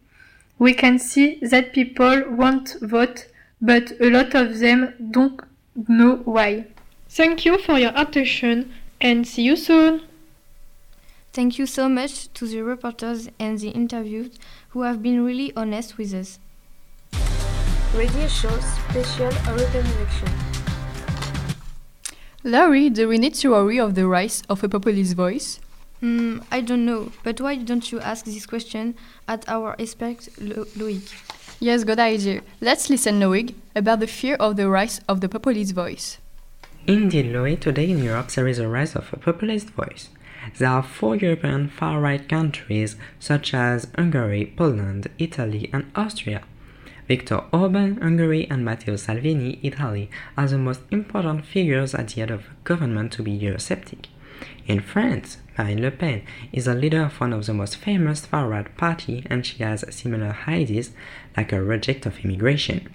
we 0.59 0.73
can 0.73 0.99
see 0.99 1.39
that 1.41 1.71
people 1.71 2.23
won't 2.29 2.75
vote, 2.81 3.27
but 3.61 3.93
a 4.01 4.09
lot 4.09 4.35
of 4.35 4.59
them 4.59 4.93
don't 5.11 5.39
know 5.87 6.17
why. 6.25 6.65
Thank 7.07 7.45
you 7.45 7.57
for 7.59 7.79
your 7.79 7.93
attention 7.95 8.73
and 8.99 9.25
see 9.25 9.43
you 9.43 9.55
soon. 9.55 10.01
Thank 11.37 11.59
you 11.59 11.67
so 11.67 11.87
much 11.87 12.33
to 12.33 12.47
the 12.47 12.63
reporters 12.63 13.29
and 13.37 13.59
the 13.59 13.69
interviewed 13.69 14.39
who 14.69 14.81
have 14.81 15.03
been 15.03 15.23
really 15.23 15.53
honest 15.55 15.95
with 15.95 16.11
us. 16.15 16.39
Radio 17.93 18.27
Show 18.27 18.49
Special 18.59 19.31
European 19.45 19.85
Election. 19.85 20.29
Laurie, 22.43 22.89
do 22.89 23.07
we 23.07 23.19
need 23.19 23.35
to 23.35 23.51
worry 23.51 23.79
of 23.79 23.93
the 23.93 24.07
rise 24.07 24.41
of 24.49 24.63
a 24.63 24.67
populist 24.67 25.13
voice? 25.13 25.59
Hmm, 25.99 26.39
I 26.51 26.61
don't 26.61 26.87
know, 26.87 27.11
but 27.21 27.39
why 27.39 27.57
don't 27.57 27.91
you 27.91 27.99
ask 27.99 28.25
this 28.25 28.47
question 28.47 28.95
at 29.27 29.47
our 29.47 29.75
expert 29.77 30.27
Lo 30.41 30.65
Loic? 30.75 31.07
Yes, 31.59 31.83
good 31.83 31.99
idea. 31.99 32.41
Let's 32.61 32.89
listen, 32.89 33.19
Loic, 33.19 33.53
about 33.75 33.99
the 33.99 34.07
fear 34.07 34.37
of 34.37 34.55
the 34.55 34.67
rise 34.67 35.01
of 35.07 35.21
the 35.21 35.29
populist 35.29 35.75
voice. 35.75 36.17
Indeed, 36.87 37.27
Loic, 37.27 37.59
today 37.59 37.91
in 37.91 38.03
Europe 38.03 38.29
there 38.31 38.47
is 38.47 38.57
a 38.57 38.67
rise 38.67 38.95
of 38.95 39.13
a 39.13 39.17
populist 39.17 39.69
voice. 39.69 40.09
There 40.57 40.69
are 40.69 40.83
four 40.83 41.15
European 41.15 41.69
far 41.69 41.99
right 41.99 42.27
countries 42.27 42.95
such 43.19 43.53
as 43.53 43.87
Hungary, 43.95 44.53
Poland, 44.55 45.07
Italy, 45.17 45.69
and 45.73 45.91
Austria. 45.95 46.43
Viktor 47.07 47.43
Orban, 47.53 48.01
Hungary, 48.01 48.47
and 48.49 48.65
Matteo 48.65 48.97
Salvini, 48.97 49.59
Italy, 49.63 50.09
are 50.37 50.47
the 50.47 50.57
most 50.57 50.81
important 50.91 51.45
figures 51.45 51.95
at 51.95 52.09
the 52.09 52.21
head 52.21 52.31
of 52.31 52.41
a 52.41 52.63
government 52.65 53.13
to 53.13 53.23
be 53.23 53.37
Eurosceptic. 53.39 54.07
In 54.67 54.81
France, 54.81 55.37
Marine 55.57 55.81
Le 55.81 55.91
Pen 55.91 56.21
is 56.51 56.65
the 56.65 56.75
leader 56.75 57.03
of 57.03 57.19
one 57.19 57.33
of 57.33 57.45
the 57.45 57.53
most 57.53 57.77
famous 57.77 58.25
far-right 58.25 58.75
party 58.77 59.25
and 59.29 59.45
she 59.45 59.63
has 59.63 59.85
similar 59.89 60.37
ideas 60.47 60.91
like 61.35 61.53
a 61.53 61.63
reject 61.63 62.05
of 62.05 62.19
immigration. 62.19 62.89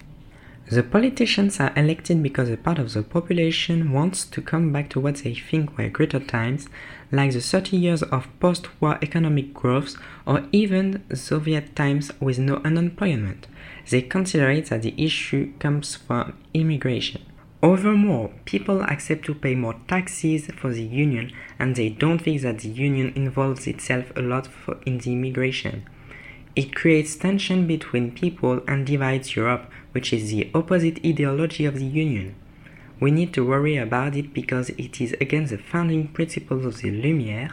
The 0.69 0.81
politicians 0.81 1.59
are 1.59 1.73
elected 1.75 2.23
because 2.23 2.49
a 2.49 2.55
part 2.55 2.79
of 2.79 2.93
the 2.93 3.03
population 3.03 3.91
wants 3.91 4.23
to 4.25 4.41
come 4.41 4.71
back 4.71 4.89
to 4.91 4.99
what 4.99 5.17
they 5.17 5.35
think 5.35 5.77
were 5.77 5.89
greater 5.89 6.21
times, 6.21 6.67
like 7.11 7.33
the 7.33 7.41
30 7.41 7.75
years 7.75 8.01
of 8.01 8.27
post-war 8.39 8.97
economic 9.01 9.53
growth 9.53 9.97
or 10.25 10.45
even 10.53 11.03
Soviet 11.13 11.75
times 11.75 12.11
with 12.21 12.39
no 12.39 12.61
unemployment. 12.63 13.45
They 13.89 14.01
consider 14.03 14.49
it 14.51 14.67
that 14.67 14.83
the 14.83 14.95
issue 14.97 15.51
comes 15.59 15.97
from 15.97 16.37
immigration. 16.53 17.21
Furthermore, 17.61 18.31
people 18.45 18.81
accept 18.83 19.25
to 19.25 19.35
pay 19.35 19.55
more 19.55 19.75
taxes 19.87 20.47
for 20.47 20.71
the 20.71 20.83
union 20.83 21.31
and 21.59 21.75
they 21.75 21.89
don't 21.89 22.19
think 22.19 22.41
that 22.41 22.59
the 22.59 22.69
union 22.69 23.11
involves 23.15 23.67
itself 23.67 24.11
a 24.15 24.21
lot 24.21 24.47
in 24.85 24.97
the 24.97 25.11
immigration. 25.11 25.87
It 26.55 26.75
creates 26.75 27.15
tension 27.15 27.65
between 27.65 28.11
people 28.11 28.61
and 28.67 28.85
divides 28.85 29.35
Europe, 29.35 29.71
which 29.91 30.13
is 30.13 30.29
the 30.29 30.51
opposite 30.53 31.03
ideology 31.03 31.65
of 31.65 31.79
the 31.79 31.85
union. 31.85 32.35
We 32.99 33.09
need 33.09 33.33
to 33.33 33.45
worry 33.45 33.75
about 33.75 34.15
it 34.15 34.35
because 34.35 34.69
it 34.69 35.01
is 35.01 35.13
against 35.19 35.51
the 35.51 35.57
founding 35.57 36.09
principles 36.09 36.63
of 36.63 36.77
the 36.77 36.91
Lumiere 36.91 37.49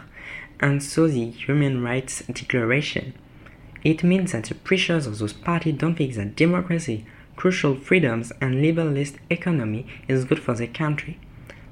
and 0.61 0.83
so 0.83 1.09
the 1.09 1.31
Human 1.31 1.83
Rights 1.83 2.23
Declaration. 2.31 3.15
It 3.83 4.05
means 4.05 4.33
that 4.33 4.45
the 4.45 4.55
pressures 4.55 5.07
of 5.07 5.19
those 5.19 5.33
parties 5.33 5.79
don't 5.79 5.95
think 5.97 6.15
that 6.17 6.37
democracy, 6.37 7.07
crucial 7.37 7.77
freedoms, 7.77 8.33
and 8.43 8.57
liberalist 8.57 9.17
economy 9.31 9.87
is 10.09 10.27
good 10.27 10.41
for 10.41 10.53
the 10.53 10.67
country. 10.67 11.19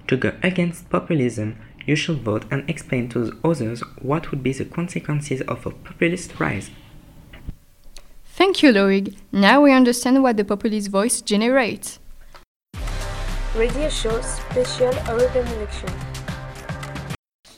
To 0.07 0.17
go 0.17 0.33
against 0.43 0.89
populism, 0.89 1.59
you 1.85 1.95
should 1.95 2.23
vote 2.23 2.47
and 2.51 2.69
explain 2.71 3.11
to 3.11 3.27
the 3.27 3.39
others 3.45 3.81
what 4.01 4.31
would 4.31 4.43
be 4.43 4.55
the 4.55 4.65
consequences 4.65 5.43
of 5.43 5.67
a 5.67 5.71
populist 5.71 6.41
rise. 6.41 6.71
Thank 8.39 8.63
you, 8.63 8.73
Loic. 8.73 9.17
Now 9.33 9.63
we 9.63 9.73
understand 9.73 10.23
what 10.23 10.37
the 10.37 10.45
populist 10.45 10.93
voice 10.93 11.21
generates. 11.21 11.99
Radio 13.57 13.89
Show 13.89 14.21
Special 14.21 14.95
European 15.09 15.49
Election. 15.49 15.91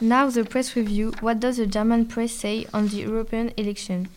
Now 0.01 0.31
the 0.31 0.43
press 0.43 0.75
review. 0.75 1.13
What 1.21 1.39
does 1.39 1.59
the 1.59 1.67
German 1.67 2.07
press 2.07 2.33
say 2.33 2.67
on 2.73 2.89
the 2.89 2.97
European 2.97 3.53
election? 3.59 4.09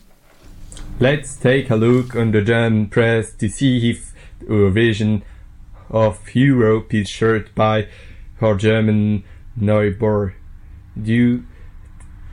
Let's 0.98 1.36
take 1.36 1.68
a 1.68 1.76
look 1.76 2.16
on 2.16 2.32
the 2.32 2.40
German 2.40 2.88
press 2.88 3.34
to 3.34 3.48
see 3.50 3.90
if 3.90 4.14
our 4.48 4.70
vision 4.70 5.22
of 5.90 6.34
Europe 6.34 6.94
is 6.94 7.10
shared 7.10 7.54
by 7.54 7.88
our 8.40 8.54
German 8.54 9.22
neighbor. 9.54 10.34
Due 10.96 11.44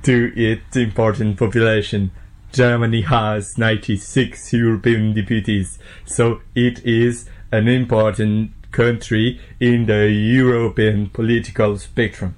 to 0.04 0.32
its 0.38 0.78
important 0.78 1.38
population, 1.38 2.12
Germany 2.52 3.02
has 3.02 3.58
96 3.58 4.52
European 4.52 5.14
deputies, 5.14 5.80
so 6.06 6.42
it 6.54 6.86
is 6.86 7.30
an 7.52 7.70
important 7.70 8.52
country 8.72 9.40
in 9.60 9.86
the 9.86 10.10
European 10.10 11.10
political 11.10 11.78
spectrum. 11.78 12.36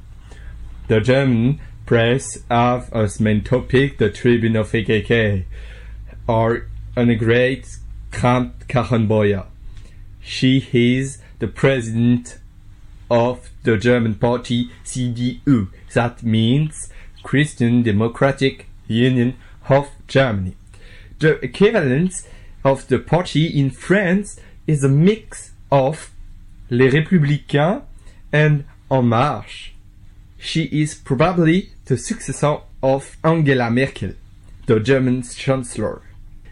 The 0.88 1.00
German 1.00 1.60
press 1.88 2.38
have 2.50 2.94
as 2.94 3.20
main 3.20 3.44
topic 3.44 3.98
the 3.98 4.12
Tribune 4.12 4.56
of 4.56 4.72
AKK, 4.72 5.46
or 6.28 6.68
Annegret 6.96 7.80
Kramp-Karrenbauer. 8.12 9.48
She 10.22 10.68
is 10.72 11.18
the 11.40 11.48
president 11.48 12.38
of 13.10 13.50
the 13.64 13.78
German 13.78 14.16
party 14.16 14.70
CDU, 14.86 15.70
that 15.94 16.22
means 16.22 16.90
Christian 17.24 17.82
Democratic 17.82 18.68
Union 18.88 19.36
of 19.70 19.90
Germany. 20.08 20.56
The 21.20 21.40
equivalent 21.44 22.28
of 22.64 22.88
the 22.88 23.00
party 23.00 23.48
in 23.48 23.70
France 23.72 24.40
is 24.68 24.84
a 24.84 24.90
mix 24.90 25.52
of 25.72 26.12
Les 26.70 26.90
Républicains 26.90 27.84
and 28.32 28.66
En 28.90 29.06
Marche. 29.06 29.74
She 30.38 30.64
is 30.66 30.96
probably 30.96 31.70
the 31.86 31.98
successor 31.98 32.58
of 32.82 33.18
Angela 33.24 33.70
Merkel, 33.70 34.14
the 34.66 34.80
German 34.80 35.24
chancellor. 35.24 36.02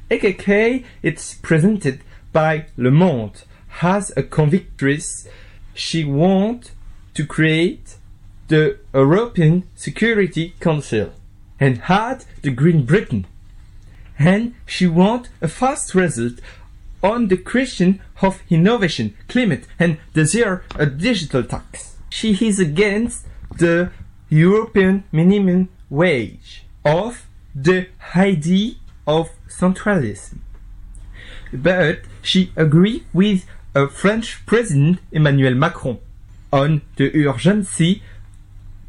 AKK 0.09 0.83
it's 1.01 1.33
presented 1.35 2.01
by 2.31 2.65
Le 2.77 2.91
Monde 2.91 3.43
as 3.81 4.11
a 4.15 4.23
convictress. 4.23 5.27
She 5.73 6.03
wants 6.03 6.71
to 7.13 7.25
create 7.25 7.95
the 8.47 8.77
European 8.93 9.63
Security 9.75 10.53
Council 10.59 11.13
and 11.61 11.77
had 11.77 12.25
the 12.41 12.49
Green 12.49 12.83
Britain. 12.83 13.25
And 14.19 14.55
she 14.65 14.87
wants 14.87 15.29
a 15.41 15.47
fast 15.47 15.95
result 15.95 16.39
on 17.03 17.27
the 17.27 17.37
question 17.37 18.01
of 18.21 18.41
innovation, 18.49 19.15
climate, 19.27 19.65
and 19.79 19.97
desire 20.13 20.63
a 20.75 20.85
digital 20.85 21.43
tax. 21.43 21.95
She 22.09 22.33
is 22.45 22.59
against 22.59 23.25
the 23.55 23.91
European 24.29 25.03
minimum 25.11 25.69
wage 25.89 26.63
of 26.83 27.27
the 27.55 27.87
idea 28.15 28.73
of 29.07 29.29
centralism. 29.47 30.39
But 31.53 32.01
she 32.21 32.51
agreed 32.55 33.05
with 33.13 33.45
a 33.75 33.87
French 33.87 34.45
President 34.45 34.99
Emmanuel 35.11 35.55
Macron 35.55 35.99
on 36.51 36.81
the 36.97 37.27
urgency 37.27 38.01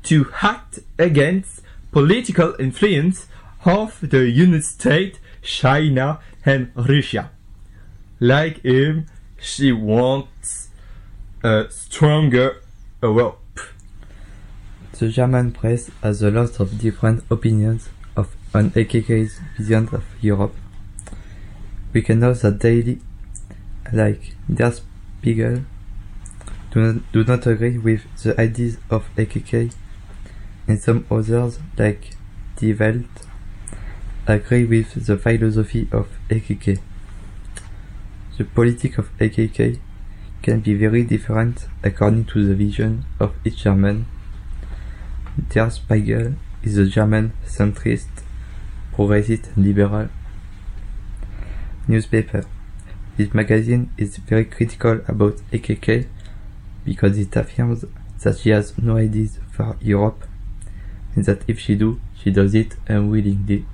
to 0.05 0.33
act 0.43 0.81
against 0.99 1.63
political 1.93 2.57
influence 2.59 3.27
of 3.65 3.99
the 4.01 4.29
United 4.29 4.65
States, 4.65 5.19
China, 5.43 6.19
and 6.45 6.73
Russia. 6.75 7.31
Like 8.19 8.63
him, 8.63 9.07
she 9.41 9.73
wants 9.73 10.69
a 11.45 11.67
stronger 11.71 12.63
Europe. 13.03 13.39
The 14.99 15.09
German 15.09 15.53
press 15.53 15.91
has 16.03 16.23
a 16.23 16.31
lot 16.31 16.61
of 16.61 16.79
different 16.79 17.25
opinions 17.31 17.89
of 18.17 18.35
on 18.55 18.71
AKK's 18.71 19.41
vision 19.59 19.89
of 19.93 20.05
Europe. 20.21 20.55
We 21.93 22.03
can 22.03 22.21
know 22.21 22.33
that 22.35 22.59
daily, 22.59 23.01
like 23.93 24.35
Der 24.53 24.73
Spiegel, 24.73 25.65
do 26.71 26.81
not, 26.81 27.13
do 27.13 27.25
not 27.25 27.47
agree 27.47 27.79
with 27.79 28.03
the 28.23 28.41
ideas 28.41 28.79
of 28.91 29.05
AKK, 29.17 29.73
and 30.67 30.81
some 30.81 31.07
others, 31.11 31.59
like 31.77 32.11
Die 32.57 32.75
Welt, 32.79 33.27
agree 34.27 34.65
with 34.65 35.07
the 35.07 35.17
philosophy 35.17 35.89
of 35.93 36.09
AKK. 36.29 36.81
The 38.39 38.45
politics 38.45 38.99
of 38.99 39.17
AKK 39.19 39.79
can 40.43 40.61
be 40.61 40.75
very 40.75 41.03
different 41.05 41.67
according 41.83 42.25
to 42.27 42.47
the 42.47 42.55
vision 42.55 43.05
of 43.21 43.35
each 43.45 43.65
German. 43.65 44.07
Der 45.51 45.71
Spiegel 45.71 46.35
is 46.63 46.77
a 46.79 46.87
German 46.87 47.33
centrist, 47.47 48.25
progressive 48.93 49.57
liberal 49.57 50.09
newspaper. 51.89 52.45
This 53.17 53.35
magazine 53.35 53.91
is 53.97 54.17
very 54.17 54.45
critical 54.45 55.01
about 55.09 55.37
AKK 55.53 56.07
because 56.85 57.19
it 57.19 57.35
affirms 57.37 57.85
that 58.23 58.39
she 58.39 58.51
has 58.51 58.77
no 58.79 58.97
ideas 58.97 59.39
for 59.51 59.77
Europe 59.81 60.25
that 61.17 61.43
if 61.47 61.59
she 61.59 61.75
do, 61.75 62.01
she 62.15 62.31
does 62.31 62.55
it 62.55 62.77
unwillingly. 62.89 63.65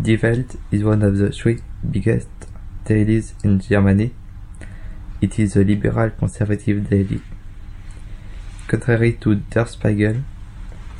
Die 0.00 0.18
Welt 0.22 0.56
is 0.70 0.84
one 0.84 1.02
of 1.02 1.18
the 1.18 1.30
three 1.32 1.60
biggest 1.88 2.28
dailies 2.84 3.34
in 3.42 3.58
Germany. 3.60 4.12
It 5.20 5.38
is 5.38 5.56
a 5.56 5.64
liberal 5.64 6.10
conservative 6.10 6.88
daily. 6.88 7.20
Contrary 8.68 9.14
to 9.14 9.34
Der 9.34 9.66
Spiegel, 9.66 10.22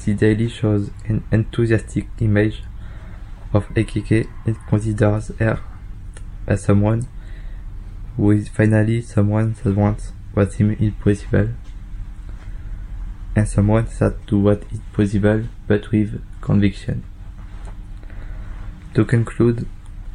the 0.04 0.14
daily 0.14 0.48
shows 0.48 0.90
an 1.06 1.22
enthusiastic 1.30 2.08
image 2.20 2.62
of 3.52 3.68
AKK 3.68 4.28
and 4.46 4.56
considers 4.68 5.28
her 5.38 5.60
as 6.46 6.62
someone 6.64 7.06
who 8.16 8.32
is 8.32 8.48
finally 8.48 9.02
someone 9.02 9.54
that 9.62 9.76
wants 9.76 10.12
what 10.34 10.52
seems 10.52 10.80
impossible 10.80 11.50
and 13.36 13.48
someone 13.48 13.86
that 13.98 14.26
do 14.26 14.38
what 14.38 14.62
is 14.72 14.80
possible 14.92 15.44
but 15.66 15.90
with 15.90 16.22
conviction. 16.40 17.04
To 18.94 19.04
conclude, 19.04 19.68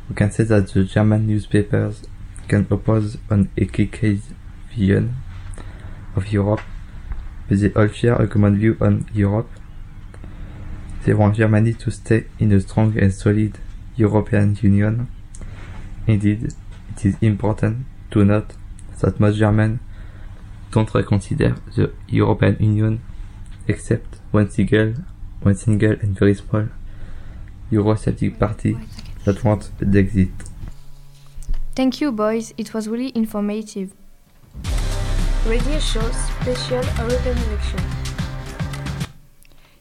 we 0.09 0.15
can 0.15 0.31
say 0.31 0.43
that 0.43 0.67
the 0.69 0.83
German 0.83 1.27
newspapers 1.27 2.03
can 2.47 2.67
oppose 2.69 3.17
an 3.29 3.49
AKK's 3.57 4.29
vision 4.75 5.15
of 6.15 6.31
Europe, 6.31 6.61
but 7.47 7.59
they 7.59 7.73
all 7.73 7.87
share 7.87 8.15
a 8.15 8.27
common 8.27 8.57
view 8.57 8.77
on 8.81 9.09
Europe. 9.13 9.49
They 11.05 11.13
want 11.13 11.37
Germany 11.37 11.73
to 11.73 11.91
stay 11.91 12.25
in 12.39 12.51
a 12.51 12.59
strong 12.59 12.97
and 12.97 13.13
solid 13.13 13.59
European 13.95 14.57
Union. 14.61 15.07
Indeed, 16.07 16.53
it 16.95 17.05
is 17.05 17.15
important 17.21 17.85
to 18.11 18.25
note 18.25 18.53
that 18.99 19.19
most 19.19 19.37
Germans 19.37 19.79
don't 20.75 20.93
reconsider 20.93 21.55
the 21.77 21.89
European 22.09 22.57
Union 22.59 23.01
except 23.65 24.17
one 24.31 24.49
single, 24.51 24.93
one 25.41 25.55
single 25.55 25.93
and 26.01 26.19
very 26.19 26.35
small 26.35 26.67
Eurosceptic 27.71 28.37
party 28.37 28.77
that 29.23 29.41
wants 29.45 29.71
the 29.79 29.99
exit. 29.99 30.29
Thank 31.75 32.01
you, 32.01 32.11
boys. 32.11 32.53
It 32.57 32.73
was 32.73 32.89
really 32.89 33.13
informative. 33.15 33.93
Radio 35.47 35.79
show 35.79 36.11
special 36.11 36.83
European 36.97 37.37
election. 37.47 37.79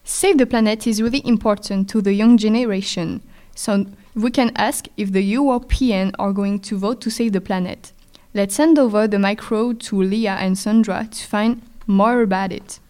Save 0.04 0.38
the 0.38 0.46
planet 0.46 0.86
is 0.86 1.02
really 1.02 1.22
important 1.24 1.88
to 1.88 2.00
the 2.00 2.12
young 2.12 2.38
generation. 2.38 3.20
So 3.56 3.86
we 4.14 4.30
can 4.30 4.52
ask 4.54 4.86
if 4.96 5.10
the 5.10 5.22
European 5.22 6.12
are 6.20 6.32
going 6.32 6.60
to 6.60 6.78
vote 6.78 7.00
to 7.00 7.10
save 7.10 7.32
the 7.32 7.40
planet. 7.40 7.92
Let's 8.36 8.56
hand 8.56 8.80
over 8.80 9.06
the 9.06 9.20
micro 9.20 9.74
to 9.74 10.02
Leah 10.02 10.34
and 10.40 10.58
Sandra 10.58 11.06
to 11.08 11.24
find 11.24 11.62
more 11.86 12.20
about 12.20 12.50
it. 12.50 12.80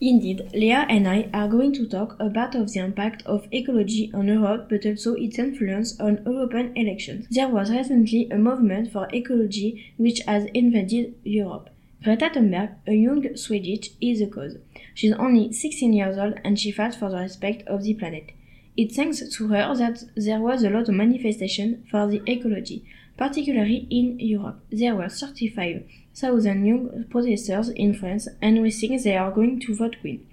Indeed, 0.00 0.48
Leah 0.54 0.86
and 0.88 1.06
I 1.06 1.28
are 1.34 1.48
going 1.48 1.74
to 1.74 1.86
talk 1.86 2.16
about 2.18 2.54
of 2.54 2.72
the 2.72 2.80
impact 2.80 3.22
of 3.26 3.46
ecology 3.52 4.10
on 4.14 4.28
Europe 4.28 4.68
but 4.70 4.86
also 4.86 5.12
its 5.12 5.38
influence 5.38 6.00
on 6.00 6.22
European 6.24 6.74
elections. 6.78 7.26
There 7.30 7.48
was 7.48 7.70
recently 7.70 8.30
a 8.30 8.38
movement 8.38 8.90
for 8.90 9.06
ecology 9.12 9.92
which 9.98 10.20
has 10.20 10.46
invaded 10.54 11.14
Europe. 11.24 11.68
Greta 12.02 12.30
Thunberg, 12.30 12.76
a 12.86 12.94
young 12.94 13.36
Swedish, 13.36 13.90
is 14.00 14.20
the 14.20 14.28
cause. 14.28 14.56
She's 14.94 15.12
only 15.12 15.52
16 15.52 15.92
years 15.92 16.16
old 16.16 16.40
and 16.42 16.58
she 16.58 16.70
fights 16.72 16.96
for 16.96 17.10
the 17.10 17.18
respect 17.18 17.68
of 17.68 17.82
the 17.82 17.92
planet. 17.92 18.30
It's 18.78 18.96
thanks 18.96 19.20
to 19.20 19.48
her 19.48 19.74
that 19.74 20.04
there 20.16 20.40
was 20.40 20.62
a 20.62 20.70
lot 20.70 20.88
of 20.88 20.94
manifestation 20.94 21.84
for 21.90 22.06
the 22.06 22.22
ecology, 22.26 22.84
particularly 23.16 23.86
in 23.90 24.18
Europe. 24.18 24.60
There 24.70 24.94
were 24.94 25.08
35,000 25.08 26.64
young 26.64 27.04
protesters 27.10 27.68
in 27.70 27.94
France 27.94 28.28
and 28.40 28.62
we 28.62 28.70
think 28.70 29.02
they 29.02 29.16
are 29.16 29.30
going 29.30 29.60
to 29.60 29.74
vote 29.74 29.96
Green. 30.02 30.26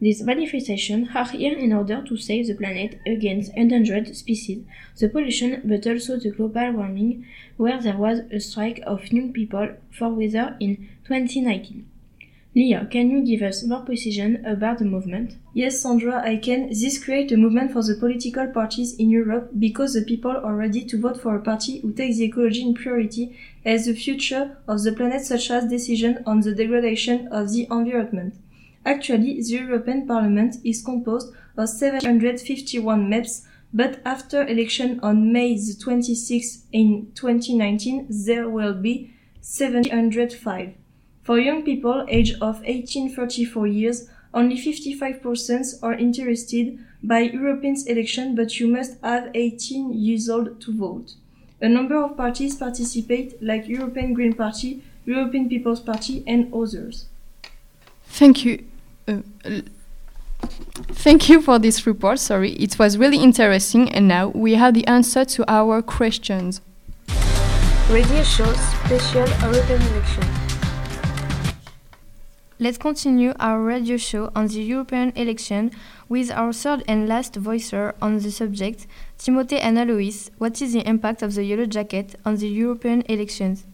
These 0.00 0.22
manifestations 0.22 1.10
are 1.14 1.28
here 1.28 1.56
in 1.56 1.72
order 1.72 2.02
to 2.02 2.16
save 2.16 2.48
the 2.48 2.54
planet 2.54 2.98
against 3.06 3.52
endangered 3.54 4.16
species, 4.16 4.64
the 4.98 5.08
pollution, 5.08 5.62
but 5.64 5.86
also 5.86 6.16
the 6.18 6.32
global 6.32 6.72
warming, 6.72 7.24
where 7.56 7.80
there 7.80 7.96
was 7.96 8.18
a 8.32 8.40
strike 8.40 8.80
of 8.84 9.12
young 9.12 9.32
people 9.32 9.68
for 9.92 10.08
weather 10.08 10.56
in 10.58 10.88
2019. 11.04 11.86
Leah, 12.54 12.86
can 12.90 13.10
you 13.10 13.24
give 13.24 13.40
us 13.40 13.64
more 13.64 13.80
precision 13.80 14.44
about 14.44 14.78
the 14.78 14.84
movement? 14.84 15.36
Yes, 15.54 15.80
Sandra, 15.80 16.22
I 16.22 16.36
can. 16.36 16.68
This 16.68 17.02
creates 17.02 17.32
a 17.32 17.38
movement 17.38 17.72
for 17.72 17.82
the 17.82 17.94
political 17.94 18.46
parties 18.48 18.94
in 18.96 19.08
Europe 19.08 19.52
because 19.58 19.94
the 19.94 20.02
people 20.02 20.32
are 20.32 20.54
ready 20.54 20.84
to 20.84 21.00
vote 21.00 21.18
for 21.18 21.34
a 21.34 21.40
party 21.40 21.80
who 21.80 21.94
takes 21.94 22.18
the 22.18 22.24
ecology 22.24 22.60
in 22.60 22.74
priority 22.74 23.34
as 23.64 23.86
the 23.86 23.94
future 23.94 24.58
of 24.68 24.82
the 24.82 24.92
planet, 24.92 25.24
such 25.24 25.50
as 25.50 25.70
decision 25.70 26.22
on 26.26 26.40
the 26.40 26.54
degradation 26.54 27.26
of 27.28 27.50
the 27.52 27.66
environment. 27.70 28.34
Actually, 28.84 29.40
the 29.40 29.54
European 29.54 30.06
Parliament 30.06 30.56
is 30.62 30.84
composed 30.84 31.32
of 31.56 31.70
751 31.70 33.08
MEPs, 33.08 33.46
but 33.72 34.00
after 34.04 34.46
election 34.46 35.00
on 35.02 35.32
May 35.32 35.54
the 35.54 35.72
26th 35.72 36.64
in 36.70 37.12
2019, 37.14 38.08
there 38.10 38.50
will 38.50 38.74
be 38.74 39.14
705. 39.40 40.74
For 41.22 41.38
young 41.38 41.62
people 41.62 42.04
aged 42.08 42.42
of 42.42 42.62
18-34 42.62 43.72
years, 43.72 44.08
only 44.34 44.56
55% 44.56 45.82
are 45.82 45.94
interested 45.94 46.78
by 47.02 47.20
European 47.20 47.76
election, 47.86 48.34
but 48.34 48.58
you 48.58 48.68
must 48.68 49.00
have 49.02 49.30
18 49.34 49.92
years 49.92 50.28
old 50.28 50.60
to 50.62 50.76
vote. 50.76 51.14
A 51.60 51.68
number 51.68 52.02
of 52.02 52.16
parties 52.16 52.56
participate, 52.56 53.40
like 53.40 53.68
European 53.68 54.14
Green 54.14 54.32
Party, 54.32 54.82
European 55.04 55.48
People's 55.48 55.80
Party, 55.80 56.24
and 56.26 56.52
others. 56.52 57.06
Thank 58.06 58.44
you. 58.44 58.64
Uh, 59.06 59.18
thank 60.88 61.28
you 61.28 61.40
for 61.40 61.58
this 61.58 61.86
report. 61.86 62.18
Sorry, 62.18 62.52
it 62.54 62.78
was 62.78 62.98
really 62.98 63.18
interesting, 63.18 63.92
and 63.92 64.08
now 64.08 64.28
we 64.28 64.54
have 64.54 64.74
the 64.74 64.86
answer 64.86 65.24
to 65.24 65.44
our 65.48 65.82
questions. 65.82 66.60
Radio 67.90 68.22
show 68.22 68.52
special 68.54 69.28
European 69.52 69.82
election. 69.82 70.41
Let's 72.62 72.78
continue 72.78 73.32
our 73.40 73.60
radio 73.60 73.96
show 73.96 74.30
on 74.36 74.46
the 74.46 74.62
European 74.62 75.10
election 75.16 75.72
with 76.08 76.30
our 76.30 76.52
third 76.52 76.84
and 76.86 77.08
last 77.08 77.34
voicer 77.34 77.92
on 78.00 78.18
the 78.18 78.30
subject, 78.30 78.86
Timothée 79.18 79.58
and 79.60 79.76
Alois. 79.76 80.30
What 80.38 80.62
is 80.62 80.72
the 80.72 80.88
impact 80.88 81.22
of 81.22 81.34
the 81.34 81.42
Yellow 81.42 81.66
Jacket 81.66 82.14
on 82.24 82.36
the 82.36 82.46
European 82.46 83.02
elections? 83.08 83.64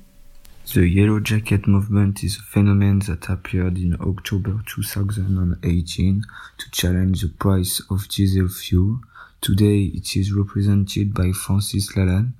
The 0.73 0.89
Yellow 0.89 1.21
Jacket 1.21 1.69
movement 1.69 2.25
is 2.25 2.39
a 2.39 2.41
phenomenon 2.41 3.01
that 3.01 3.29
appeared 3.29 3.77
in 3.77 3.95
October 4.01 4.63
2018 4.65 6.23
to 6.57 6.71
challenge 6.71 7.21
the 7.21 7.29
price 7.29 7.83
of 7.91 8.09
diesel 8.09 8.49
fuel. 8.49 9.01
Today 9.43 9.83
it 9.93 10.17
is 10.17 10.33
represented 10.33 11.13
by 11.13 11.33
Francis 11.33 11.95
Lalanne. 11.95 12.33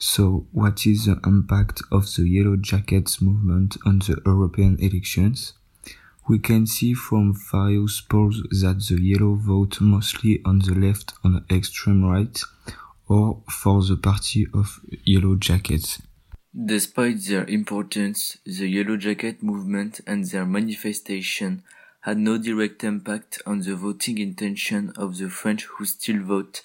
So, 0.00 0.48
what 0.50 0.88
is 0.88 1.04
the 1.04 1.20
impact 1.24 1.82
of 1.92 2.12
the 2.16 2.28
Yellow 2.28 2.56
Jackets 2.56 3.22
movement 3.22 3.76
on 3.86 4.00
the 4.00 4.20
European 4.26 4.76
elections? 4.80 5.52
We 6.26 6.38
can 6.38 6.66
see 6.66 6.94
from 6.94 7.34
various 7.52 8.00
polls 8.00 8.42
that 8.62 8.86
the 8.88 8.98
yellow 9.02 9.34
vote 9.34 9.80
mostly 9.80 10.40
on 10.44 10.60
the 10.60 10.74
left 10.74 11.12
and 11.22 11.34
the 11.36 11.54
extreme 11.54 12.04
right, 12.04 12.40
or 13.08 13.42
for 13.50 13.82
the 13.82 13.96
party 13.96 14.46
of 14.54 14.80
Yellow 15.04 15.36
Jackets. 15.36 16.00
Despite 16.54 17.26
their 17.26 17.44
importance, 17.44 18.38
the 18.46 18.68
Yellow 18.68 18.96
Jacket 18.96 19.42
movement 19.42 20.00
and 20.06 20.24
their 20.24 20.46
manifestation 20.46 21.62
had 22.02 22.16
no 22.16 22.38
direct 22.38 22.84
impact 22.84 23.42
on 23.44 23.60
the 23.60 23.74
voting 23.74 24.18
intention 24.18 24.92
of 24.96 25.18
the 25.18 25.28
French 25.28 25.64
who 25.64 25.84
still 25.84 26.22
vote, 26.22 26.62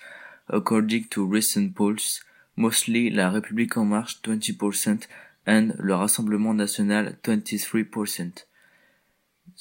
according 0.48 1.06
to 1.10 1.26
recent 1.26 1.76
polls, 1.76 2.22
mostly 2.56 3.10
La 3.10 3.32
République 3.32 3.78
en 3.78 3.86
Marche 3.86 4.22
20% 4.22 5.08
and 5.46 5.74
Le 5.80 5.96
Rassemblement 5.96 6.54
National 6.54 7.14
23%. 7.24 8.46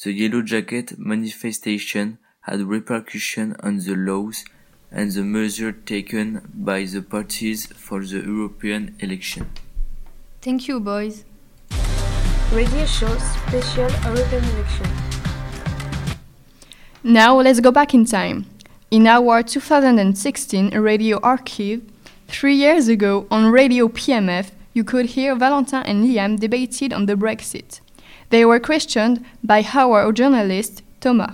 The 0.05 0.13
Yellow 0.13 0.43
Jacket 0.43 0.97
manifestation 0.97 2.19
had 2.43 2.61
repercussions 2.61 3.57
on 3.65 3.79
the 3.79 3.97
laws 3.97 4.45
and 4.93 5.11
the 5.11 5.25
measures 5.25 5.75
taken 5.87 6.49
by 6.55 6.85
the 6.85 7.03
parties 7.03 7.67
for 7.67 8.05
the 8.05 8.21
European 8.21 8.95
election. 9.01 9.51
Thank 10.41 10.69
you, 10.69 10.79
boys. 10.79 11.25
Radio 12.53 12.87
show 12.87 13.13
special 13.19 13.91
European 14.05 14.45
election. 14.45 14.87
Now 17.03 17.41
let's 17.41 17.59
go 17.59 17.73
back 17.73 17.93
in 17.93 18.05
time. 18.05 18.47
In 18.93 19.09
our 19.09 19.43
2016 19.43 20.79
radio 20.79 21.19
archive, 21.25 21.83
three 22.29 22.55
years 22.55 22.87
ago 22.87 23.27
on 23.33 23.51
Radio 23.51 23.89
PMF, 23.89 24.53
you 24.75 24.85
could 24.85 25.07
hear 25.07 25.35
Valentin 25.35 25.83
and 25.83 26.05
Liam 26.07 26.39
debated 26.39 26.93
on 26.93 27.07
the 27.07 27.17
Brexit. 27.17 27.81
They 28.31 28.45
were 28.45 28.61
questioned 28.61 29.25
by 29.43 29.65
our 29.73 30.13
journalist, 30.13 30.83
Thomas. 31.01 31.33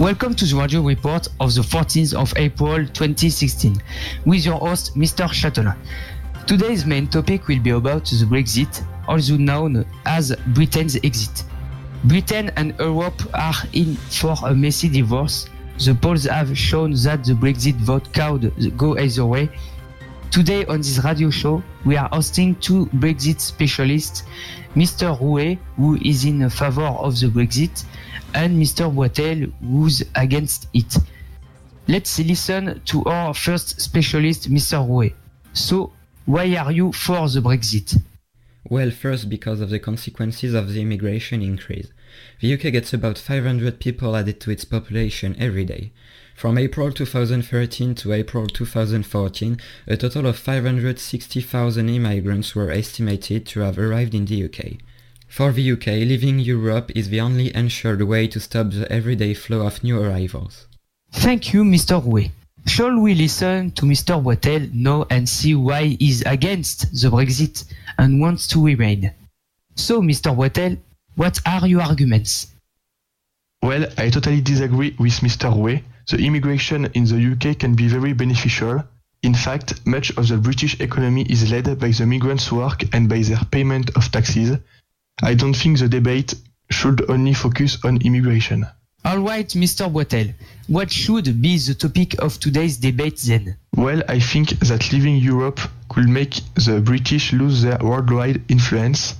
Welcome 0.00 0.34
to 0.34 0.44
the 0.44 0.56
radio 0.56 0.80
report 0.80 1.28
of 1.38 1.54
the 1.54 1.60
14th 1.60 2.14
of 2.14 2.32
April 2.36 2.78
2016 2.78 3.80
with 4.26 4.44
your 4.44 4.58
host, 4.58 4.96
Mr. 4.96 5.28
Châtelain. 5.28 5.76
Today's 6.48 6.84
main 6.84 7.06
topic 7.06 7.46
will 7.46 7.60
be 7.60 7.70
about 7.70 8.06
the 8.06 8.24
Brexit, 8.24 8.84
also 9.06 9.36
known 9.36 9.86
as 10.04 10.34
Britain's 10.48 10.96
exit. 11.04 11.44
Britain 12.02 12.50
and 12.56 12.74
Europe 12.80 13.22
are 13.34 13.54
in 13.72 13.94
for 13.94 14.34
a 14.46 14.52
messy 14.52 14.88
divorce. 14.88 15.48
The 15.78 15.94
polls 15.94 16.24
have 16.24 16.58
shown 16.58 16.94
that 17.04 17.22
the 17.22 17.34
Brexit 17.34 17.76
vote 17.76 18.12
could 18.12 18.76
go 18.76 18.98
either 18.98 19.24
way, 19.24 19.48
Today 20.32 20.64
on 20.64 20.78
this 20.78 20.98
radio 21.04 21.28
show, 21.28 21.62
we 21.84 21.94
are 21.98 22.08
hosting 22.10 22.54
two 22.54 22.86
Brexit 22.86 23.38
specialists, 23.38 24.22
Mr. 24.74 25.20
Rouet, 25.20 25.58
who 25.76 25.96
is 25.96 26.24
in 26.24 26.48
favor 26.48 26.86
of 26.86 27.20
the 27.20 27.26
Brexit, 27.26 27.84
and 28.32 28.58
Mr. 28.58 28.90
Boitel, 28.90 29.52
who's 29.60 30.02
against 30.14 30.68
it. 30.72 30.96
Let's 31.86 32.18
listen 32.18 32.80
to 32.86 33.04
our 33.04 33.34
first 33.34 33.78
specialist, 33.78 34.50
Mr. 34.50 34.82
Rouet. 34.88 35.12
So, 35.52 35.92
why 36.24 36.56
are 36.56 36.72
you 36.72 36.92
for 36.92 37.28
the 37.28 37.40
Brexit? 37.40 38.00
Well, 38.64 38.90
first, 38.90 39.28
because 39.28 39.60
of 39.60 39.68
the 39.68 39.80
consequences 39.80 40.54
of 40.54 40.72
the 40.72 40.80
immigration 40.80 41.42
increase. 41.42 41.88
The 42.40 42.54
UK 42.54 42.72
gets 42.72 42.94
about 42.94 43.18
500 43.18 43.80
people 43.80 44.16
added 44.16 44.40
to 44.40 44.50
its 44.50 44.64
population 44.64 45.36
every 45.38 45.66
day. 45.66 45.92
From 46.34 46.58
April 46.58 46.90
2013 46.90 47.94
to 47.96 48.12
April 48.12 48.46
2014, 48.46 49.60
a 49.86 49.96
total 49.96 50.26
of 50.26 50.38
560,000 50.38 51.88
immigrants 51.88 52.54
were 52.54 52.70
estimated 52.70 53.46
to 53.46 53.60
have 53.60 53.78
arrived 53.78 54.14
in 54.14 54.24
the 54.24 54.44
UK. 54.44 54.78
For 55.28 55.52
the 55.52 55.72
UK, 55.72 55.86
leaving 55.86 56.38
Europe 56.40 56.90
is 56.94 57.08
the 57.08 57.20
only 57.20 57.54
ensured 57.54 58.02
way 58.02 58.26
to 58.28 58.40
stop 58.40 58.70
the 58.70 58.90
everyday 58.90 59.34
flow 59.34 59.66
of 59.66 59.82
new 59.84 60.00
arrivals. 60.00 60.66
Thank 61.12 61.52
you, 61.52 61.64
Mr. 61.64 62.04
Rouet. 62.04 62.30
Shall 62.66 62.98
we 62.98 63.14
listen 63.14 63.70
to 63.72 63.86
Mr. 63.86 64.22
Boitel 64.22 64.72
now 64.72 65.06
and 65.10 65.28
see 65.28 65.54
why 65.54 65.84
he 65.84 66.10
is 66.10 66.22
against 66.26 66.92
the 66.92 67.08
Brexit 67.08 67.64
and 67.98 68.20
wants 68.20 68.46
to 68.48 68.64
remain? 68.64 69.12
So, 69.74 70.00
Mr. 70.00 70.34
Boitel, 70.36 70.78
what 71.16 71.40
are 71.46 71.66
your 71.66 71.82
arguments? 71.82 72.48
Well, 73.62 73.86
I 73.98 74.10
totally 74.10 74.40
disagree 74.40 74.94
with 74.98 75.20
Mr. 75.20 75.54
Rouet. 75.54 75.82
The 76.08 76.18
immigration 76.18 76.86
in 76.94 77.04
the 77.04 77.32
UK 77.32 77.58
can 77.58 77.74
be 77.74 77.88
very 77.88 78.12
beneficial. 78.12 78.84
In 79.22 79.34
fact, 79.34 79.86
much 79.86 80.10
of 80.16 80.28
the 80.28 80.36
British 80.36 80.80
economy 80.80 81.22
is 81.22 81.50
led 81.50 81.78
by 81.78 81.90
the 81.90 82.06
migrants' 82.06 82.50
work 82.50 82.82
and 82.92 83.08
by 83.08 83.22
their 83.22 83.44
payment 83.50 83.90
of 83.96 84.10
taxes. 84.10 84.58
I 85.22 85.34
don't 85.34 85.54
think 85.54 85.78
the 85.78 85.88
debate 85.88 86.34
should 86.70 87.08
only 87.08 87.34
focus 87.34 87.78
on 87.84 88.02
immigration. 88.02 88.66
All 89.04 89.18
right, 89.18 89.48
Mr. 89.48 89.90
Boitel. 89.92 90.34
What 90.68 90.90
should 90.90 91.40
be 91.40 91.58
the 91.58 91.74
topic 91.74 92.14
of 92.20 92.38
today's 92.40 92.76
debate 92.78 93.18
then? 93.18 93.56
Well, 93.76 94.02
I 94.08 94.18
think 94.18 94.50
that 94.60 94.92
leaving 94.92 95.16
Europe 95.16 95.60
could 95.88 96.08
make 96.08 96.40
the 96.54 96.80
British 96.80 97.32
lose 97.32 97.62
their 97.62 97.78
worldwide 97.78 98.42
influence. 98.48 99.14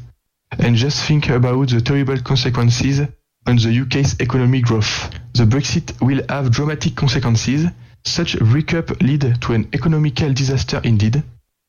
And 0.59 0.77
just 0.77 1.05
think 1.07 1.29
about 1.29 1.69
the 1.71 1.81
terrible 1.81 2.19
consequences 2.21 3.01
on 3.47 3.57
the 3.57 3.81
UK's 3.83 4.21
economic 4.21 4.65
growth. 4.65 5.11
The 5.35 5.45
Brexit 5.45 6.01
will 6.01 6.23
have 6.29 6.51
dramatic 6.51 6.95
consequences. 6.95 7.67
Such 8.05 8.39
breakup 8.39 9.01
lead 9.01 9.41
to 9.43 9.53
an 9.53 9.69
economical 9.73 10.33
disaster 10.33 10.81
indeed. 10.85 11.23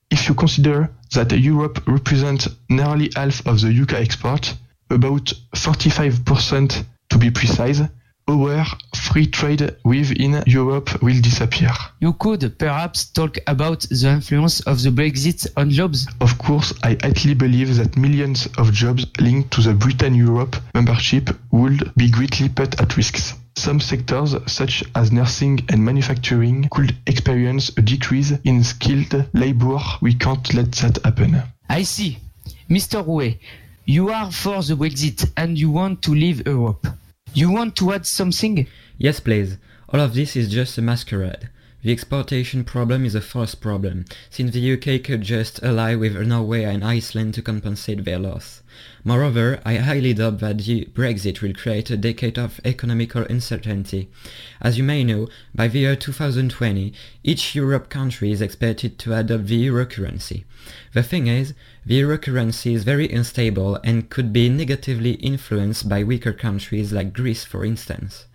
If 0.09 0.29
you 0.29 0.35
consider 0.35 0.89
that 1.13 1.31
Europe 1.31 1.83
represents 1.87 2.47
nearly 2.69 3.11
half 3.15 3.45
of 3.47 3.61
the 3.61 3.81
UK 3.81 3.93
export, 3.93 4.55
about 4.89 5.33
45% 5.55 6.85
to 7.09 7.17
be 7.17 7.31
precise, 7.31 7.81
our 8.27 8.65
free 8.95 9.27
trade 9.27 9.75
within 9.83 10.43
Europe 10.45 11.01
will 11.01 11.19
disappear. 11.21 11.71
You 11.99 12.13
could 12.13 12.57
perhaps 12.57 13.05
talk 13.05 13.37
about 13.47 13.81
the 13.89 14.09
influence 14.09 14.61
of 14.61 14.81
the 14.81 14.89
Brexit 14.89 15.47
on 15.57 15.69
jobs? 15.69 16.07
Of 16.21 16.37
course, 16.37 16.73
I 16.83 16.97
highly 17.01 17.33
believe 17.33 17.75
that 17.77 17.97
millions 17.97 18.47
of 18.57 18.71
jobs 18.71 19.05
linked 19.19 19.51
to 19.51 19.61
the 19.61 19.73
Britain-Europe 19.73 20.55
membership 20.73 21.29
would 21.51 21.93
be 21.95 22.09
greatly 22.09 22.49
put 22.49 22.79
at 22.81 22.95
risk. 22.97 23.35
Some 23.55 23.79
sectors, 23.79 24.35
such 24.47 24.83
as 24.95 25.11
nursing 25.11 25.59
and 25.69 25.83
manufacturing, 25.83 26.67
could 26.71 26.95
experience 27.05 27.69
a 27.77 27.81
decrease 27.81 28.33
in 28.45 28.63
skilled 28.63 29.27
labor. 29.33 29.77
We 30.01 30.15
can't 30.15 30.53
let 30.53 30.71
that 30.73 30.97
happen. 31.05 31.41
I 31.69 31.83
see. 31.83 32.17
Mr. 32.69 33.05
Rouet, 33.05 33.37
you 33.85 34.09
are 34.09 34.31
for 34.31 34.63
the 34.63 34.73
Brexit 34.75 35.29
and 35.37 35.57
you 35.57 35.69
want 35.69 36.01
to 36.03 36.11
leave 36.11 36.47
Europe. 36.47 36.87
You 37.35 37.49
want 37.49 37.75
to 37.77 37.91
add 37.91 38.05
something? 38.05 38.67
Yes, 38.99 39.19
please. 39.19 39.57
All 39.89 39.99
of 39.99 40.13
this 40.13 40.35
is 40.35 40.51
just 40.51 40.77
a 40.77 40.83
masquerade. 40.83 41.49
The 41.81 41.91
exportation 41.91 42.63
problem 42.63 43.05
is 43.05 43.15
a 43.15 43.21
false 43.21 43.55
problem, 43.55 44.05
since 44.29 44.51
the 44.51 44.73
UK 44.73 45.03
could 45.03 45.23
just 45.23 45.61
ally 45.63 45.95
with 45.95 46.15
Norway 46.15 46.63
and 46.63 46.85
Iceland 46.85 47.33
to 47.33 47.41
compensate 47.41 48.05
their 48.05 48.19
loss. 48.19 48.61
Moreover, 49.03 49.59
I 49.65 49.77
highly 49.77 50.13
doubt 50.13 50.39
that 50.39 50.59
the 50.59 50.85
Brexit 50.93 51.41
will 51.41 51.55
create 51.55 51.89
a 51.89 51.97
decade 51.97 52.37
of 52.37 52.61
economical 52.63 53.23
uncertainty. 53.23 54.09
As 54.61 54.77
you 54.77 54.83
may 54.83 55.03
know, 55.03 55.27
by 55.55 55.67
the 55.67 55.79
year 55.79 55.95
2020, 55.95 56.93
each 57.23 57.55
Europe 57.55 57.89
country 57.89 58.31
is 58.31 58.41
expected 58.41 58.99
to 58.99 59.17
adopt 59.17 59.47
the 59.47 59.55
euro 59.55 59.87
currency. 59.87 60.45
The 60.93 61.03
thing 61.03 61.25
is, 61.25 61.55
the 61.85 61.95
euro 61.95 62.17
currency 62.17 62.73
is 62.73 62.83
very 62.83 63.11
unstable 63.11 63.79
and 63.83 64.09
could 64.09 64.31
be 64.31 64.49
negatively 64.49 65.13
influenced 65.13 65.89
by 65.89 66.03
weaker 66.03 66.33
countries 66.33 66.93
like 66.93 67.13
Greece 67.13 67.43
for 67.43 67.65
instance. 67.65 68.25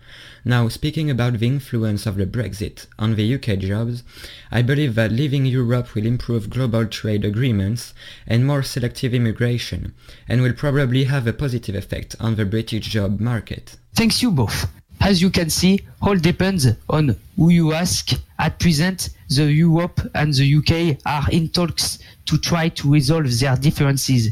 Now, 0.45 0.67
speaking 0.69 1.09
about 1.09 1.39
the 1.39 1.47
influence 1.47 2.05
of 2.05 2.15
the 2.15 2.25
Brexit 2.25 2.87
on 2.97 3.15
the 3.15 3.35
UK 3.35 3.59
jobs, 3.59 4.03
I 4.51 4.61
believe 4.61 4.95
that 4.95 5.11
leaving 5.11 5.45
Europe 5.45 5.93
will 5.93 6.05
improve 6.05 6.49
global 6.49 6.85
trade 6.85 7.25
agreements 7.25 7.93
and 8.25 8.45
more 8.45 8.63
selective 8.63 9.13
immigration, 9.13 9.93
and 10.27 10.41
will 10.41 10.53
probably 10.53 11.03
have 11.03 11.27
a 11.27 11.33
positive 11.33 11.75
effect 11.75 12.15
on 12.19 12.35
the 12.35 12.45
British 12.45 12.87
job 12.87 13.19
market. 13.19 13.77
Thanks 13.93 14.21
you 14.21 14.31
both. 14.31 14.67
As 15.01 15.21
you 15.21 15.29
can 15.29 15.49
see, 15.49 15.79
all 16.01 16.15
depends 16.15 16.67
on 16.89 17.15
who 17.35 17.49
you 17.49 17.73
ask. 17.73 18.11
At 18.37 18.59
present, 18.59 19.09
the 19.29 19.51
Europe 19.51 19.99
and 20.15 20.33
the 20.33 20.55
UK 20.55 20.97
are 21.05 21.29
in 21.31 21.49
talks 21.49 21.99
to 22.25 22.37
try 22.37 22.69
to 22.69 22.91
resolve 22.91 23.39
their 23.39 23.55
differences. 23.55 24.31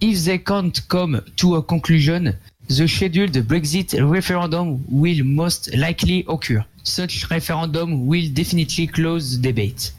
if 0.00 0.24
they 0.24 0.38
can't 0.38 0.80
come 0.88 1.20
to 1.36 1.56
a 1.56 1.62
conclusion, 1.62 2.34
the 2.68 2.88
scheduled 2.88 3.32
Brexit 3.32 3.92
referendum 4.10 4.84
will 4.88 5.24
most 5.24 5.74
likely 5.76 6.24
occur. 6.28 6.64
Such 6.82 7.30
referendum 7.30 8.06
will 8.06 8.28
definitely 8.32 8.86
close 8.86 9.38
the 9.38 9.48
debate. 9.48 9.92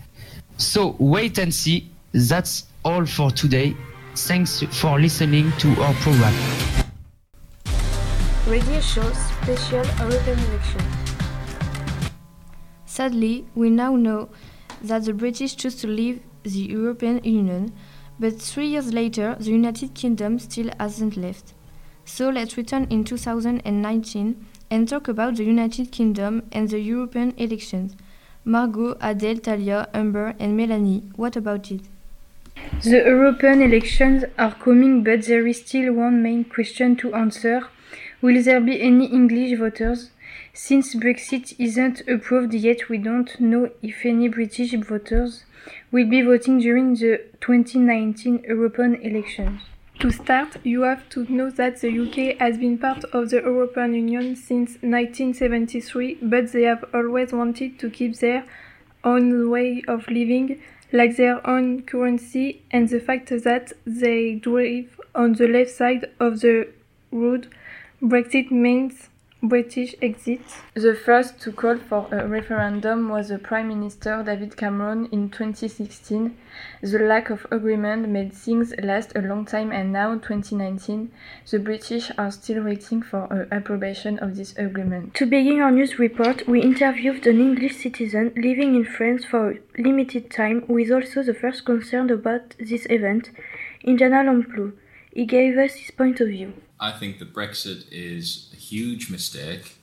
So 0.57 0.95
wait 0.99 1.37
and 1.37 1.53
see. 1.53 1.89
That's 2.13 2.65
all 2.83 3.05
for 3.05 3.31
today. 3.31 3.75
Thanks 4.15 4.63
for 4.71 4.99
listening 4.99 5.51
to 5.59 5.69
our 5.81 5.93
program. 5.95 6.70
Radio 8.51 8.81
Show 8.81 9.09
Special 9.13 9.85
European 10.01 10.37
Election. 10.37 10.81
Sadly, 12.85 13.45
we 13.55 13.69
now 13.69 13.95
know 13.95 14.27
that 14.81 15.05
the 15.05 15.13
British 15.13 15.55
chose 15.55 15.75
to 15.75 15.87
leave 15.87 16.19
the 16.43 16.59
European 16.59 17.23
Union, 17.23 17.71
but 18.19 18.41
three 18.41 18.67
years 18.67 18.91
later, 18.91 19.37
the 19.39 19.51
United 19.51 19.93
Kingdom 19.93 20.37
still 20.37 20.69
hasn't 20.81 21.15
left. 21.15 21.53
So 22.03 22.29
let's 22.29 22.57
return 22.57 22.87
in 22.89 23.05
2019 23.05 24.45
and 24.69 24.89
talk 24.89 25.07
about 25.07 25.37
the 25.37 25.45
United 25.45 25.93
Kingdom 25.93 26.43
and 26.51 26.67
the 26.67 26.81
European 26.81 27.33
elections. 27.37 27.95
Margot, 28.43 28.97
Adele, 28.99 29.37
Talia, 29.37 29.87
Amber, 29.93 30.35
and 30.39 30.57
Melanie, 30.57 31.03
what 31.15 31.37
about 31.37 31.71
it? 31.71 31.83
The 32.83 32.97
European 32.97 33.61
elections 33.61 34.25
are 34.37 34.55
coming, 34.55 35.05
but 35.05 35.25
there 35.25 35.47
is 35.47 35.61
still 35.61 35.93
one 35.93 36.21
main 36.21 36.43
question 36.43 36.97
to 36.97 37.13
answer. 37.13 37.69
Will 38.21 38.43
there 38.43 38.61
be 38.61 38.79
any 38.79 39.05
English 39.05 39.57
voters? 39.57 40.11
Since 40.53 40.93
Brexit 40.93 41.55
isn't 41.57 42.07
approved 42.07 42.53
yet, 42.53 42.87
we 42.87 42.99
don't 42.99 43.39
know 43.39 43.71
if 43.81 44.05
any 44.05 44.27
British 44.27 44.73
voters 44.75 45.43
will 45.91 46.07
be 46.07 46.21
voting 46.21 46.59
during 46.59 46.93
the 46.93 47.21
2019 47.39 48.43
European 48.47 48.95
elections. 49.01 49.61
To 50.01 50.11
start, 50.11 50.57
you 50.63 50.81
have 50.81 51.09
to 51.09 51.25
know 51.33 51.49
that 51.49 51.81
the 51.81 51.89
UK 51.89 52.37
has 52.39 52.59
been 52.59 52.77
part 52.77 53.03
of 53.05 53.31
the 53.31 53.37
European 53.37 53.95
Union 53.95 54.35
since 54.35 54.77
1973, 54.81 56.19
but 56.21 56.51
they 56.51 56.63
have 56.63 56.85
always 56.93 57.33
wanted 57.33 57.79
to 57.79 57.89
keep 57.89 58.17
their 58.17 58.43
own 59.03 59.49
way 59.49 59.81
of 59.87 60.07
living, 60.07 60.61
like 60.91 61.17
their 61.17 61.45
own 61.47 61.81
currency, 61.81 62.61
and 62.69 62.87
the 62.89 62.99
fact 62.99 63.29
that 63.29 63.73
they 63.85 64.35
drive 64.35 64.99
on 65.15 65.33
the 65.33 65.47
left 65.47 65.71
side 65.71 66.05
of 66.19 66.41
the 66.41 66.67
road. 67.11 67.47
Brexit 68.01 68.49
means 68.49 69.09
British 69.43 69.93
exit. 70.01 70.41
The 70.73 70.95
first 70.95 71.39
to 71.41 71.51
call 71.51 71.77
for 71.77 72.07
a 72.11 72.27
referendum 72.27 73.09
was 73.09 73.29
the 73.29 73.37
Prime 73.37 73.67
Minister 73.67 74.23
David 74.25 74.57
Cameron 74.57 75.07
in 75.11 75.29
2016. 75.29 76.35
The 76.81 76.97
lack 76.97 77.29
of 77.29 77.45
agreement 77.51 78.09
made 78.09 78.33
things 78.33 78.73
last 78.81 79.11
a 79.15 79.21
long 79.21 79.45
time 79.45 79.71
and 79.71 79.93
now 79.93 80.15
2019 80.15 81.11
the 81.51 81.59
British 81.59 82.09
are 82.17 82.31
still 82.31 82.63
waiting 82.63 83.03
for 83.03 83.25
a 83.25 83.53
approbation 83.53 84.17
of 84.17 84.35
this 84.35 84.57
agreement. 84.57 85.13
To 85.13 85.27
begin 85.27 85.59
our 85.59 85.69
news 85.69 85.99
report, 85.99 86.47
we 86.47 86.59
interviewed 86.59 87.27
an 87.27 87.39
English 87.39 87.75
citizen 87.75 88.33
living 88.35 88.73
in 88.73 88.83
France 88.83 89.25
for 89.25 89.51
a 89.51 89.59
limited 89.77 90.31
time 90.31 90.61
who 90.61 90.79
is 90.79 90.89
also 90.89 91.21
the 91.21 91.35
first 91.35 91.65
concerned 91.65 92.09
about 92.09 92.55
this 92.59 92.87
event, 92.89 93.29
Indiana 93.83 94.27
Lamplou. 94.27 94.73
He 95.13 95.25
gave 95.25 95.55
us 95.59 95.75
his 95.75 95.91
point 95.91 96.19
of 96.19 96.29
view. 96.29 96.53
I 96.83 96.91
think 96.91 97.19
that 97.19 97.31
Brexit 97.31 97.85
is 97.91 98.49
a 98.53 98.55
huge 98.55 99.11
mistake. 99.11 99.77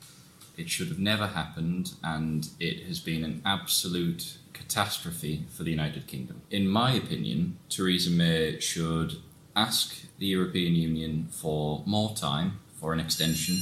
It 0.57 0.69
should 0.69 0.89
have 0.89 0.99
never 0.99 1.27
happened, 1.27 1.93
and 2.03 2.49
it 2.59 2.83
has 2.87 2.99
been 2.99 3.23
an 3.23 3.41
absolute 3.45 4.37
catastrophe 4.51 5.45
for 5.49 5.63
the 5.63 5.71
United 5.71 6.07
Kingdom. 6.07 6.41
In 6.51 6.67
my 6.67 6.91
opinion, 6.91 7.57
Theresa 7.69 8.09
May 8.09 8.59
should 8.59 9.15
ask 9.55 9.95
the 10.17 10.25
European 10.25 10.75
Union 10.75 11.29
for 11.31 11.83
more 11.85 12.13
time, 12.17 12.59
for 12.81 12.91
an 12.91 12.99
extension 12.99 13.55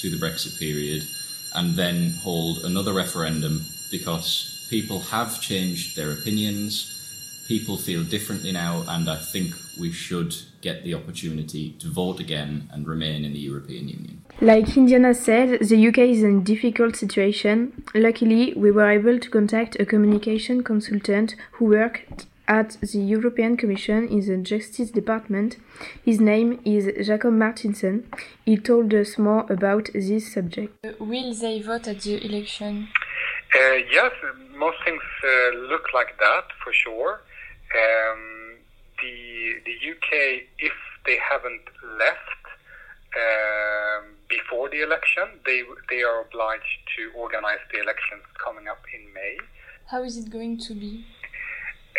to 0.00 0.10
the 0.10 0.16
Brexit 0.16 0.58
period, 0.58 1.04
and 1.54 1.76
then 1.76 2.12
hold 2.24 2.64
another 2.64 2.92
referendum 2.92 3.60
because 3.92 4.66
people 4.68 4.98
have 4.98 5.40
changed 5.40 5.96
their 5.96 6.10
opinions. 6.10 7.44
People 7.46 7.76
feel 7.76 8.02
differently 8.02 8.50
now, 8.50 8.84
and 8.88 9.08
I 9.08 9.16
think 9.16 9.54
we 9.78 9.92
should 9.92 10.34
get 10.60 10.84
the 10.84 10.94
opportunity 10.94 11.72
to 11.78 11.88
vote 11.90 12.20
again 12.20 12.68
and 12.72 12.86
remain 12.86 13.24
in 13.24 13.32
the 13.32 13.38
European 13.38 13.88
Union. 13.88 14.22
Like 14.40 14.76
Indiana 14.76 15.14
said, 15.14 15.60
the 15.60 15.88
UK 15.88 15.98
is 15.98 16.22
in 16.22 16.38
a 16.38 16.40
difficult 16.40 16.96
situation. 16.96 17.82
Luckily, 17.94 18.54
we 18.54 18.70
were 18.70 18.90
able 18.90 19.18
to 19.18 19.30
contact 19.30 19.76
a 19.78 19.84
communication 19.84 20.62
consultant 20.62 21.34
who 21.52 21.66
worked 21.66 22.26
at 22.50 22.76
the 22.80 22.98
European 22.98 23.56
Commission 23.56 24.08
in 24.08 24.20
the 24.26 24.36
Justice 24.38 24.90
Department. 24.90 25.56
His 26.04 26.20
name 26.20 26.60
is 26.64 27.06
Jacob 27.06 27.34
Martinson. 27.34 28.08
He 28.44 28.56
told 28.56 28.92
us 28.92 29.18
more 29.18 29.46
about 29.48 29.88
this 29.94 30.32
subject. 30.32 30.84
Will 30.98 31.32
they 31.32 31.62
vote 31.62 31.86
at 31.86 32.00
the 32.00 32.24
election? 32.24 32.88
Uh, 33.54 33.74
yes, 33.92 34.12
most 34.56 34.78
things 34.84 35.02
uh, 35.24 35.56
look 35.70 35.86
like 35.94 36.18
that 36.18 36.44
for 36.62 36.72
sure. 36.72 37.22
Um, 37.80 38.29
the 39.50 39.62
the 39.64 39.90
UK, 39.92 40.42
if 40.58 40.72
they 41.06 41.18
haven't 41.18 41.66
left 41.98 42.44
um, 43.16 44.14
before 44.28 44.68
the 44.68 44.82
election, 44.82 45.24
they 45.46 45.62
they 45.88 46.02
are 46.02 46.22
obliged 46.22 46.78
to 46.96 47.10
organize 47.16 47.62
the 47.72 47.80
elections 47.80 48.22
coming 48.44 48.68
up 48.68 48.82
in 48.94 49.12
May. 49.12 49.36
How 49.86 50.02
is 50.02 50.16
it 50.16 50.30
going 50.30 50.58
to 50.58 50.74
be? 50.74 51.04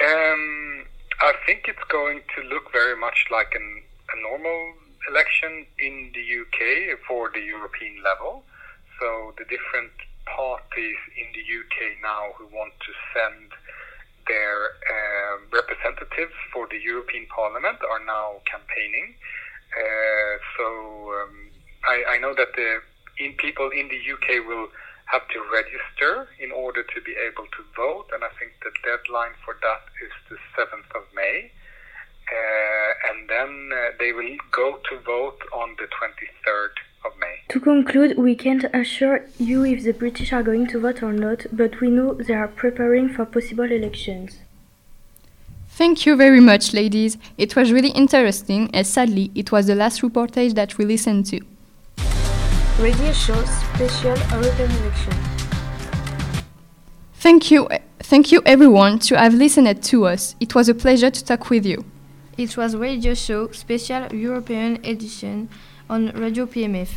Um, 0.02 0.86
I 1.20 1.34
think 1.46 1.66
it's 1.68 1.88
going 1.90 2.22
to 2.36 2.42
look 2.48 2.72
very 2.72 2.96
much 2.96 3.28
like 3.30 3.54
an, 3.54 3.84
a 4.16 4.22
normal 4.22 4.74
election 5.10 5.66
in 5.80 6.12
the 6.16 6.24
UK 6.42 6.98
for 7.08 7.30
the 7.34 7.42
European 7.42 8.02
level. 8.04 8.44
So 9.00 9.34
the 9.38 9.44
different 9.46 9.92
parties 10.26 11.00
in 11.18 11.28
the 11.36 11.44
UK 11.44 12.00
now 12.02 12.32
who 12.38 12.46
want 12.56 12.74
to 12.80 12.92
send 13.14 13.52
their 14.28 14.56
uh, 14.88 15.36
representatives 15.52 16.34
for 16.54 16.68
the 16.70 16.78
European 16.78 17.26
Parliament 17.28 17.78
are 17.90 18.04
now 18.06 18.42
campaigning. 18.50 19.16
Uh, 19.72 20.34
so 20.58 20.66
um, 21.22 21.50
I, 21.88 22.16
I, 22.16 22.18
know 22.20 22.36
that 22.36 22.52
the 22.56 22.82
in 23.24 23.34
people 23.34 23.70
in 23.72 23.88
the 23.88 24.02
UK 24.04 24.46
will 24.46 24.68
have 25.06 25.28
to 25.30 25.40
register 25.52 26.28
in 26.40 26.52
order 26.52 26.84
to 26.84 27.02
be 27.02 27.16
able 27.16 27.48
to 27.56 27.62
vote, 27.76 28.08
and 28.14 28.24
I 28.24 28.32
think 28.40 28.52
the 28.64 28.72
deadline 28.84 29.32
for 29.46 29.56
that 29.62 29.84
is 30.04 30.12
the 30.28 30.38
7th 30.60 30.92
of 30.96 31.04
May. 31.16 31.52
Uh, 32.32 33.12
and 33.12 33.30
then 33.30 33.72
uh, 33.76 33.92
they 34.00 34.12
will 34.14 34.38
go 34.52 34.80
to 34.90 35.00
vote 35.00 35.40
on 35.52 35.76
the 35.80 35.88
23rd 35.88 36.76
of 37.04 37.12
May. 37.20 37.42
To 37.50 37.60
conclude, 37.60 38.18
we 38.18 38.36
can't 38.36 38.66
assure 38.74 39.26
you 39.40 39.66
if 39.66 39.84
the 39.84 39.94
British 39.94 40.32
are 40.34 40.44
going 40.44 40.68
to 40.68 40.80
vote 40.80 41.04
or 41.04 41.14
not, 41.14 41.46
but 41.52 41.82
we 41.82 41.90
know 41.90 42.14
they 42.14 42.34
are 42.34 42.48
preparing 42.48 43.10
for 43.10 43.26
possible 43.26 43.72
elections. 43.72 44.40
Thank 45.70 46.06
you 46.06 46.16
very 46.16 46.40
much, 46.40 46.74
ladies. 46.74 47.18
It 47.38 47.56
was 47.56 47.72
really 47.72 47.92
interesting, 47.92 48.70
and 48.74 48.86
sadly, 48.86 49.32
it 49.34 49.52
was 49.52 49.68
the 49.68 49.76
last 49.76 50.02
reportage 50.02 50.54
that 50.56 50.78
we 50.78 50.86
listened 50.86 51.26
to. 51.28 51.42
Radio 52.80 53.12
Show 53.14 53.44
Special 53.46 54.18
European 54.18 54.72
Election. 54.72 55.14
Thank 57.16 57.52
you, 57.52 57.68
thank 58.00 58.32
you 58.32 58.42
everyone 58.46 59.00
to 59.00 59.18
have 59.18 59.34
listened 59.34 59.82
to 59.84 60.06
us. 60.06 60.36
It 60.40 60.56
was 60.56 60.68
a 60.70 60.74
pleasure 60.74 61.10
to 61.10 61.24
talk 61.24 61.50
with 61.50 61.66
you. 61.66 61.86
It 62.38 62.58
was 62.58 62.76
Radio 62.76 63.14
Show 63.14 63.52
Special 63.52 64.14
European 64.14 64.84
Edition 64.84 65.50
on 65.92 66.10
Radio 66.16 66.46
PMF. 66.46 66.90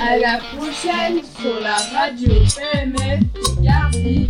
À 0.00 0.16
la 0.16 0.38
prochaine 0.56 1.20
sur 1.38 1.60
la 1.60 1.76
radio 1.76 2.32
PMF. 2.56 3.20
Gardez 3.60 4.26